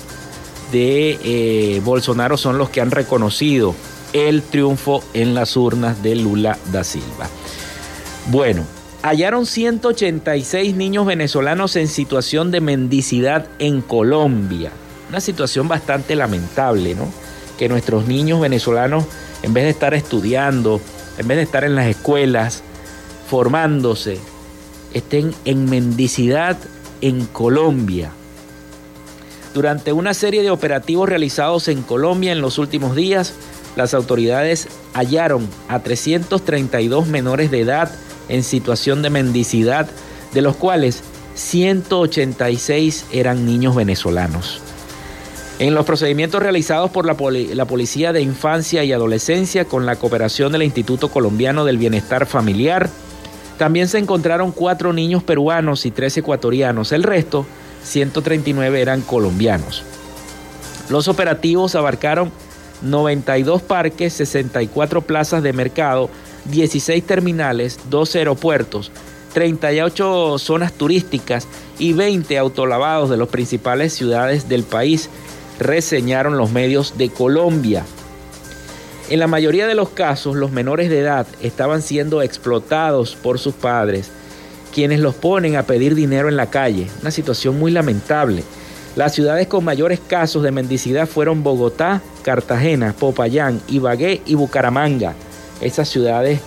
de 0.70 1.18
eh, 1.24 1.80
Bolsonaro 1.84 2.36
son 2.36 2.58
los 2.58 2.70
que 2.70 2.80
han 2.80 2.92
reconocido 2.92 3.74
el 4.12 4.40
triunfo 4.40 5.02
en 5.14 5.34
las 5.34 5.56
urnas 5.56 6.00
de 6.00 6.14
Lula 6.14 6.56
da 6.70 6.84
Silva. 6.84 7.28
Bueno, 8.26 8.64
hallaron 9.02 9.46
186 9.46 10.74
niños 10.74 11.06
venezolanos 11.06 11.76
en 11.76 11.88
situación 11.88 12.50
de 12.50 12.60
mendicidad 12.60 13.46
en 13.58 13.80
Colombia. 13.80 14.70
Una 15.08 15.20
situación 15.20 15.68
bastante 15.68 16.16
lamentable, 16.16 16.94
¿no? 16.94 17.08
Que 17.56 17.68
nuestros 17.68 18.06
niños 18.06 18.40
venezolanos, 18.40 19.04
en 19.42 19.54
vez 19.54 19.64
de 19.64 19.70
estar 19.70 19.94
estudiando, 19.94 20.80
en 21.16 21.28
vez 21.28 21.36
de 21.38 21.44
estar 21.44 21.64
en 21.64 21.74
las 21.74 21.86
escuelas, 21.86 22.62
formándose, 23.28 24.18
estén 24.92 25.34
en 25.44 25.68
mendicidad 25.70 26.56
en 27.00 27.26
Colombia. 27.26 28.10
Durante 29.54 29.92
una 29.92 30.14
serie 30.14 30.42
de 30.42 30.50
operativos 30.50 31.08
realizados 31.08 31.68
en 31.68 31.82
Colombia 31.82 32.32
en 32.32 32.40
los 32.40 32.58
últimos 32.58 32.94
días, 32.94 33.34
las 33.76 33.94
autoridades 33.94 34.68
hallaron 34.92 35.48
a 35.68 35.80
332 35.80 37.06
menores 37.06 37.50
de 37.50 37.60
edad 37.60 37.90
en 38.28 38.42
situación 38.42 39.02
de 39.02 39.10
mendicidad, 39.10 39.88
de 40.32 40.42
los 40.42 40.56
cuales 40.56 41.02
186 41.34 43.06
eran 43.12 43.46
niños 43.46 43.74
venezolanos. 43.74 44.60
En 45.58 45.74
los 45.74 45.84
procedimientos 45.86 46.42
realizados 46.42 46.90
por 46.90 47.04
la, 47.04 47.16
la, 47.54 47.64
Policía 47.64 48.12
de 48.12 48.20
Infancia 48.20 48.84
y 48.84 48.92
Adolescencia 48.92 49.64
con 49.64 49.86
la 49.86 49.96
cooperación 49.96 50.52
del 50.52 50.62
Instituto 50.62 51.08
Colombiano 51.08 51.64
del 51.64 51.78
Bienestar 51.78 52.26
Familiar, 52.26 52.88
también 53.58 53.88
se 53.88 53.98
encontraron 53.98 54.52
cuatro 54.52 54.92
niños 54.92 55.24
peruanos 55.24 55.84
y 55.84 55.90
tres 55.90 56.16
ecuatorianos. 56.16 56.92
El 56.92 57.02
resto, 57.02 57.44
139, 57.82 58.80
eran 58.80 59.00
colombianos. 59.00 59.82
Los 60.88 61.08
operativos 61.08 61.74
abarcaron 61.74 62.30
92 62.82 63.62
parques, 63.62 64.12
64 64.12 65.02
plazas 65.02 65.42
de 65.42 65.52
mercado, 65.52 66.08
16 66.50 67.04
terminales, 67.04 67.78
12 67.90 68.18
aeropuertos, 68.18 68.90
38 69.34 70.38
zonas 70.38 70.72
turísticas 70.72 71.46
y 71.78 71.92
20 71.92 72.38
autolavados 72.38 73.10
de 73.10 73.16
las 73.16 73.28
principales 73.28 73.92
ciudades 73.92 74.48
del 74.48 74.64
país, 74.64 75.10
reseñaron 75.58 76.36
los 76.36 76.50
medios 76.50 76.98
de 76.98 77.10
Colombia. 77.10 77.84
En 79.10 79.20
la 79.20 79.26
mayoría 79.26 79.66
de 79.66 79.74
los 79.74 79.90
casos, 79.90 80.36
los 80.36 80.50
menores 80.50 80.90
de 80.90 81.00
edad 81.00 81.26
estaban 81.40 81.82
siendo 81.82 82.22
explotados 82.22 83.16
por 83.16 83.38
sus 83.38 83.54
padres 83.54 84.10
quienes 84.78 85.00
los 85.00 85.14
ponen 85.14 85.56
a 85.56 85.64
pedir 85.64 85.94
dinero 85.94 86.28
en 86.28 86.36
la 86.36 86.50
calle. 86.50 86.86
Una 87.00 87.10
situación 87.10 87.58
muy 87.58 87.70
lamentable. 87.70 88.44
Las 88.96 89.14
ciudades 89.14 89.46
con 89.46 89.64
mayores 89.64 90.00
casos 90.00 90.42
de 90.42 90.50
mendicidad 90.50 91.06
fueron 91.06 91.42
Bogotá, 91.42 92.02
Cartagena, 92.22 92.94
Popayán, 92.98 93.60
Ibagué 93.68 94.22
y 94.26 94.34
Bucaramanga. 94.34 95.14
Esas 95.60 95.88
ciudades 95.88 96.40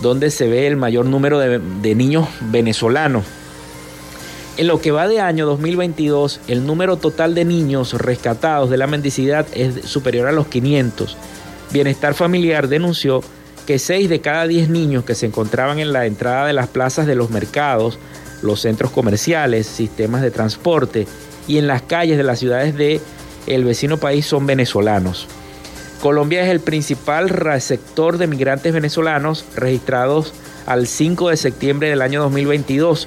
donde 0.00 0.30
se 0.30 0.48
ve 0.48 0.66
el 0.66 0.76
mayor 0.76 1.06
número 1.06 1.38
de, 1.38 1.94
niños 1.94 2.28
venezolanos. 2.40 3.24
En 4.56 4.66
lo 4.66 4.80
que 4.80 4.90
va 4.90 5.08
de 5.08 5.20
año 5.20 5.46
2022, 5.46 6.40
el 6.48 6.66
número 6.66 6.96
total 6.96 7.34
de 7.34 7.44
niños 7.44 7.94
rescatados 7.94 8.68
de 8.68 8.76
la 8.76 8.86
mendicidad 8.86 9.46
es 9.54 9.86
superior 9.86 10.28
a 10.28 10.32
los 10.32 10.46
500. 10.48 11.16
Bienestar 11.72 12.14
Familiar 12.14 12.68
denunció 12.68 13.22
que 13.66 13.78
6 13.78 14.10
de 14.10 14.20
cada 14.20 14.46
10 14.46 14.68
niños 14.68 15.04
que 15.04 15.14
se 15.14 15.26
encontraban 15.26 15.78
en 15.78 15.92
la 15.92 16.04
entrada 16.04 16.46
de 16.46 16.52
las 16.52 16.68
plazas 16.68 17.06
de 17.06 17.14
los 17.14 17.30
mercados, 17.30 17.98
los 18.42 18.60
centros 18.60 18.90
comerciales, 18.90 19.66
sistemas 19.66 20.20
de 20.20 20.30
transporte 20.30 21.06
y 21.46 21.58
en 21.58 21.66
las 21.66 21.82
calles 21.82 22.18
de 22.18 22.24
las 22.24 22.38
ciudades 22.38 22.76
de 22.76 23.00
vecino 23.46 23.96
país 23.96 24.26
son 24.26 24.46
venezolanos. 24.46 25.28
Colombia 26.02 26.42
es 26.42 26.50
el 26.50 26.58
principal 26.58 27.28
receptor 27.28 28.18
de 28.18 28.26
migrantes 28.26 28.74
venezolanos 28.74 29.44
registrados 29.54 30.32
al 30.66 30.88
5 30.88 31.28
de 31.28 31.36
septiembre 31.36 31.90
del 31.90 32.02
año 32.02 32.20
2022 32.22 33.06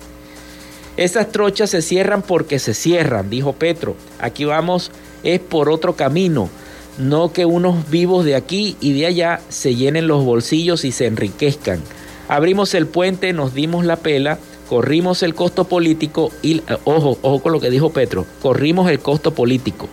Esas 0.97 1.32
trochas 1.32 1.70
se 1.70 1.82
cierran 1.82 2.24
porque 2.24 2.60
se 2.60 2.74
cierran, 2.74 3.30
dijo 3.30 3.53
Petro. 3.53 3.95
Aquí 4.20 4.45
vamos 4.45 4.91
es 5.24 5.39
por 5.39 5.70
otro 5.70 5.95
camino, 5.95 6.49
no 6.97 7.32
que 7.32 7.45
unos 7.45 7.89
vivos 7.89 8.26
de 8.26 8.36
aquí 8.36 8.76
y 8.82 8.93
de 8.93 9.05
allá 9.05 9.41
se 9.49 9.76
llenen 9.76 10.07
los 10.07 10.24
bolsillos 10.24 10.84
y 10.86 10.91
se 10.91 11.05
enriquezcan. 11.05 11.82
Abrimos 12.30 12.73
el 12.75 12.88
puente, 12.88 13.34
nos 13.34 13.53
dimos 13.53 13.84
la 13.84 13.97
pela, 13.97 14.39
corrimos 14.69 15.23
el 15.23 15.36
costo 15.36 15.65
político 15.65 16.32
y, 16.41 16.61
ojo, 16.86 17.17
ojo 17.21 17.39
con 17.41 17.51
lo 17.51 17.59
que 17.59 17.69
dijo 17.71 17.89
Petro, 17.89 18.25
corrimos 18.41 18.89
el 18.89 18.99
costo 18.99 19.34
político 19.34 19.89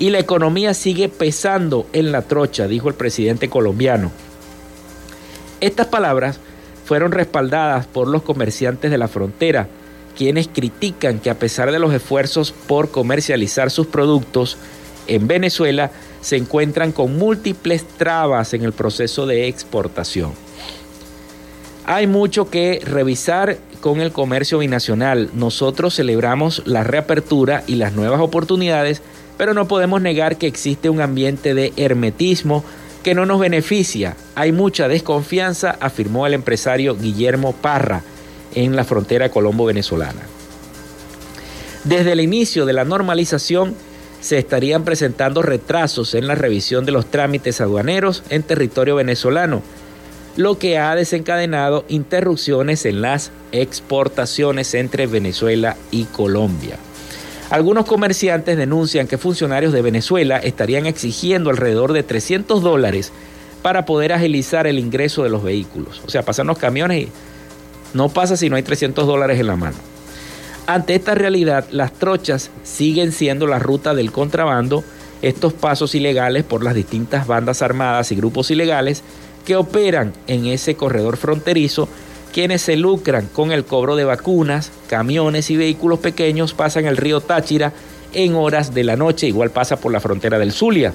y 0.00 0.08
la 0.08 0.18
economía 0.18 0.72
sigue 0.72 1.10
pesando 1.10 1.86
en 1.92 2.10
la 2.10 2.22
trocha, 2.22 2.66
dijo 2.66 2.88
el 2.88 2.94
presidente 2.94 3.50
colombiano. 3.50 4.10
Estas 5.60 5.88
palabras 5.88 6.40
fueron 6.86 7.12
respaldadas 7.12 7.86
por 7.86 8.08
los 8.08 8.22
comerciantes 8.22 8.90
de 8.90 8.96
la 8.96 9.08
frontera, 9.08 9.68
quienes 10.16 10.48
critican 10.48 11.20
que 11.20 11.28
a 11.28 11.38
pesar 11.38 11.70
de 11.70 11.78
los 11.78 11.92
esfuerzos 11.92 12.52
por 12.66 12.90
comercializar 12.90 13.70
sus 13.70 13.88
productos 13.88 14.56
en 15.06 15.26
Venezuela, 15.28 15.90
se 16.22 16.36
encuentran 16.36 16.92
con 16.92 17.18
múltiples 17.18 17.86
trabas 17.86 18.54
en 18.54 18.64
el 18.64 18.72
proceso 18.72 19.26
de 19.26 19.48
exportación. 19.48 20.32
Hay 21.90 22.06
mucho 22.06 22.48
que 22.50 22.80
revisar 22.84 23.58
con 23.80 24.00
el 24.00 24.12
comercio 24.12 24.58
binacional. 24.58 25.28
Nosotros 25.34 25.96
celebramos 25.96 26.62
la 26.64 26.84
reapertura 26.84 27.64
y 27.66 27.74
las 27.74 27.94
nuevas 27.94 28.20
oportunidades 28.20 29.02
pero 29.36 29.54
no 29.54 29.66
podemos 29.66 30.00
negar 30.00 30.36
que 30.36 30.46
existe 30.46 30.88
un 30.88 31.00
ambiente 31.00 31.52
de 31.52 31.72
hermetismo 31.78 32.62
que 33.02 33.14
no 33.14 33.26
nos 33.26 33.40
beneficia. 33.40 34.14
Hay 34.36 34.52
mucha 34.52 34.86
desconfianza, 34.86 35.78
afirmó 35.80 36.26
el 36.26 36.34
empresario 36.34 36.94
Guillermo 36.94 37.54
Parra 37.54 38.02
en 38.54 38.76
la 38.76 38.84
frontera 38.84 39.30
colombo-venezolana. 39.30 40.20
Desde 41.82 42.12
el 42.12 42.20
inicio 42.20 42.66
de 42.66 42.74
la 42.74 42.84
normalización 42.84 43.74
se 44.20 44.38
estarían 44.38 44.84
presentando 44.84 45.40
retrasos 45.42 46.14
en 46.14 46.28
la 46.28 46.36
revisión 46.36 46.84
de 46.84 46.92
los 46.92 47.06
trámites 47.06 47.60
aduaneros 47.60 48.22
en 48.28 48.44
territorio 48.44 48.94
venezolano, 48.94 49.62
lo 50.36 50.58
que 50.58 50.78
ha 50.78 50.94
desencadenado 50.94 51.84
interrupciones 51.88 52.86
en 52.86 53.02
las 53.02 53.30
exportaciones 53.52 54.74
entre 54.74 55.06
Venezuela 55.06 55.76
y 55.90 56.04
Colombia. 56.04 56.76
Algunos 57.50 57.84
comerciantes 57.84 58.56
denuncian 58.56 59.08
que 59.08 59.18
funcionarios 59.18 59.72
de 59.72 59.82
Venezuela 59.82 60.38
estarían 60.38 60.86
exigiendo 60.86 61.50
alrededor 61.50 61.92
de 61.92 62.04
300 62.04 62.62
dólares 62.62 63.12
para 63.62 63.84
poder 63.84 64.12
agilizar 64.12 64.66
el 64.66 64.78
ingreso 64.78 65.24
de 65.24 65.30
los 65.30 65.42
vehículos. 65.42 66.00
O 66.06 66.10
sea, 66.10 66.22
pasan 66.22 66.46
los 66.46 66.58
camiones 66.58 67.08
y 67.08 67.08
no 67.92 68.08
pasa 68.08 68.36
si 68.36 68.48
no 68.48 68.56
hay 68.56 68.62
300 68.62 69.06
dólares 69.06 69.40
en 69.40 69.48
la 69.48 69.56
mano. 69.56 69.76
Ante 70.66 70.94
esta 70.94 71.16
realidad, 71.16 71.66
las 71.72 71.92
trochas 71.92 72.50
siguen 72.62 73.10
siendo 73.10 73.48
la 73.48 73.58
ruta 73.58 73.94
del 73.94 74.12
contrabando, 74.12 74.84
estos 75.20 75.52
pasos 75.52 75.96
ilegales 75.96 76.44
por 76.44 76.62
las 76.62 76.74
distintas 76.74 77.26
bandas 77.26 77.62
armadas 77.62 78.12
y 78.12 78.16
grupos 78.16 78.50
ilegales 78.52 79.02
que 79.44 79.56
operan 79.56 80.12
en 80.26 80.46
ese 80.46 80.74
corredor 80.74 81.16
fronterizo 81.16 81.88
quienes 82.32 82.62
se 82.62 82.76
lucran 82.76 83.28
con 83.32 83.52
el 83.52 83.64
cobro 83.64 83.96
de 83.96 84.04
vacunas, 84.04 84.70
camiones 84.88 85.50
y 85.50 85.56
vehículos 85.56 85.98
pequeños 85.98 86.54
pasan 86.54 86.86
el 86.86 86.96
río 86.96 87.20
Táchira 87.20 87.72
en 88.12 88.34
horas 88.34 88.72
de 88.74 88.84
la 88.84 88.96
noche, 88.96 89.26
igual 89.26 89.50
pasa 89.50 89.76
por 89.76 89.92
la 89.92 90.00
frontera 90.00 90.38
del 90.38 90.52
Zulia. 90.52 90.92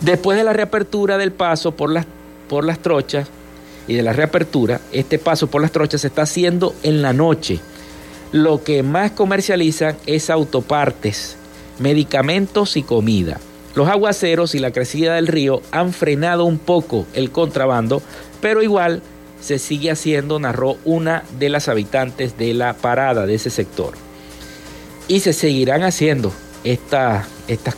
Después 0.00 0.38
de 0.38 0.44
la 0.44 0.52
reapertura 0.52 1.18
del 1.18 1.32
paso 1.32 1.72
por 1.72 1.90
las, 1.90 2.06
por 2.48 2.64
las 2.64 2.78
trochas 2.78 3.28
y 3.86 3.94
de 3.94 4.02
la 4.02 4.12
reapertura, 4.12 4.80
este 4.92 5.18
paso 5.18 5.48
por 5.48 5.62
las 5.62 5.72
trochas 5.72 6.00
se 6.02 6.06
está 6.06 6.22
haciendo 6.22 6.74
en 6.82 7.02
la 7.02 7.12
noche. 7.12 7.60
Lo 8.32 8.62
que 8.62 8.82
más 8.82 9.10
comercializan 9.10 9.96
es 10.06 10.30
autopartes, 10.30 11.36
medicamentos 11.78 12.76
y 12.76 12.82
comida. 12.82 13.40
Los 13.74 13.88
aguaceros 13.88 14.54
y 14.54 14.58
la 14.58 14.72
crecida 14.72 15.14
del 15.14 15.28
río 15.28 15.62
han 15.70 15.92
frenado 15.92 16.44
un 16.44 16.58
poco 16.58 17.06
el 17.14 17.30
contrabando, 17.30 18.02
pero 18.40 18.62
igual 18.62 19.02
se 19.40 19.58
sigue 19.58 19.90
haciendo, 19.90 20.38
narró 20.38 20.76
una 20.84 21.22
de 21.38 21.48
las 21.48 21.68
habitantes 21.68 22.36
de 22.36 22.52
la 22.52 22.74
parada 22.74 23.26
de 23.26 23.34
ese 23.34 23.50
sector. 23.50 23.94
Y 25.08 25.20
se 25.20 25.32
seguirán 25.32 25.82
haciendo 25.82 26.32
estas 26.64 27.26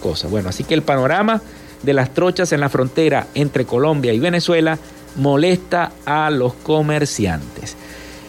cosas. 0.00 0.30
Bueno, 0.30 0.48
así 0.48 0.64
que 0.64 0.74
el 0.74 0.82
panorama 0.82 1.40
de 1.82 1.92
las 1.92 2.12
trochas 2.14 2.52
en 2.52 2.60
la 2.60 2.68
frontera 2.68 3.26
entre 3.34 3.64
Colombia 3.64 4.12
y 4.12 4.18
Venezuela 4.18 4.78
molesta 5.16 5.92
a 6.04 6.30
los 6.30 6.54
comerciantes. 6.54 7.76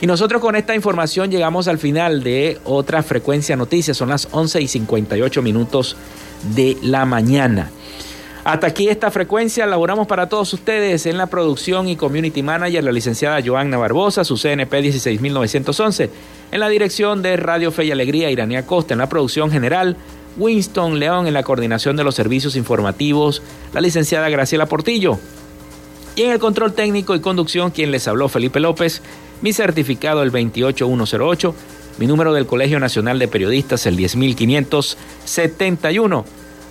Y 0.01 0.07
nosotros 0.07 0.41
con 0.41 0.55
esta 0.55 0.75
información 0.75 1.31
llegamos 1.31 1.67
al 1.67 1.77
final 1.77 2.23
de 2.23 2.59
otra 2.65 3.03
frecuencia 3.03 3.55
noticias. 3.55 3.95
Son 3.95 4.09
las 4.09 4.27
11 4.31 4.61
y 4.61 4.67
58 4.67 5.41
minutos 5.41 5.95
de 6.55 6.77
la 6.81 7.05
mañana. 7.05 7.71
Hasta 8.43 8.67
aquí 8.67 8.89
esta 8.89 9.09
frecuencia, 9.09 9.65
laboramos 9.65 10.05
para 10.05 10.27
todos 10.27 10.53
ustedes 10.53 11.05
en 11.05 11.17
la 11.17 11.27
producción 11.27 11.87
y 11.87 11.95
community 11.95 12.43
manager, 12.43 12.83
la 12.83 12.91
licenciada 12.91 13.41
Joanna 13.43 13.77
Barbosa, 13.77 14.25
su 14.25 14.35
CNP 14.35 14.81
16911, 14.81 16.09
en 16.51 16.59
la 16.59 16.67
dirección 16.67 17.21
de 17.21 17.37
Radio 17.37 17.71
Fe 17.71 17.85
y 17.85 17.91
Alegría, 17.91 18.29
Iranía 18.29 18.65
Costa, 18.65 18.93
en 18.93 18.97
la 18.97 19.07
producción 19.07 19.49
general, 19.49 19.95
Winston 20.35 20.99
León 20.99 21.27
en 21.27 21.33
la 21.33 21.43
coordinación 21.43 21.95
de 21.95 22.03
los 22.03 22.15
servicios 22.15 22.57
informativos, 22.57 23.41
la 23.71 23.79
licenciada 23.79 24.29
Graciela 24.29 24.65
Portillo. 24.65 25.19
Y 26.15 26.23
en 26.23 26.31
el 26.31 26.39
control 26.39 26.73
técnico 26.73 27.15
y 27.15 27.21
conducción, 27.21 27.71
quien 27.71 27.91
les 27.91 28.07
habló 28.07 28.27
Felipe 28.29 28.59
López, 28.59 29.01
mi 29.41 29.53
certificado 29.53 30.21
el 30.21 30.31
28108, 30.31 31.55
mi 31.97 32.07
número 32.07 32.33
del 32.33 32.45
Colegio 32.45 32.79
Nacional 32.79 33.19
de 33.19 33.27
Periodistas 33.27 33.85
el 33.85 33.95
10571. 33.95 36.25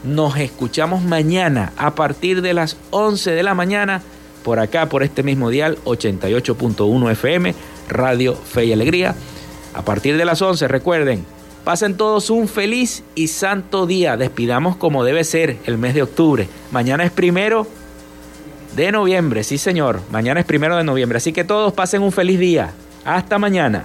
Nos 0.04 0.36
escuchamos 0.36 1.02
mañana 1.02 1.72
a 1.76 1.94
partir 1.94 2.42
de 2.42 2.54
las 2.54 2.76
11 2.90 3.30
de 3.30 3.42
la 3.42 3.54
mañana 3.54 4.02
por 4.42 4.58
acá, 4.58 4.88
por 4.88 5.02
este 5.02 5.22
mismo 5.22 5.50
dial 5.50 5.78
88.1 5.84 7.12
FM, 7.12 7.54
Radio 7.88 8.34
Fe 8.34 8.64
y 8.66 8.72
Alegría. 8.72 9.14
A 9.74 9.84
partir 9.84 10.16
de 10.16 10.24
las 10.24 10.42
11, 10.42 10.66
recuerden, 10.68 11.24
pasen 11.64 11.96
todos 11.96 12.30
un 12.30 12.48
feliz 12.48 13.04
y 13.14 13.28
santo 13.28 13.86
día. 13.86 14.16
Despidamos 14.16 14.76
como 14.76 15.04
debe 15.04 15.22
ser 15.24 15.58
el 15.64 15.78
mes 15.78 15.94
de 15.94 16.02
octubre. 16.02 16.48
Mañana 16.72 17.04
es 17.04 17.12
primero 17.12 17.66
de 18.74 18.90
noviembre, 18.90 19.44
sí 19.44 19.58
señor. 19.58 20.00
Mañana 20.10 20.40
es 20.40 20.46
primero 20.46 20.76
de 20.76 20.84
noviembre. 20.84 21.18
Así 21.18 21.32
que 21.32 21.44
todos 21.44 21.72
pasen 21.72 22.02
un 22.02 22.10
feliz 22.10 22.40
día. 22.40 22.72
Hasta 23.04 23.38
mañana. 23.38 23.84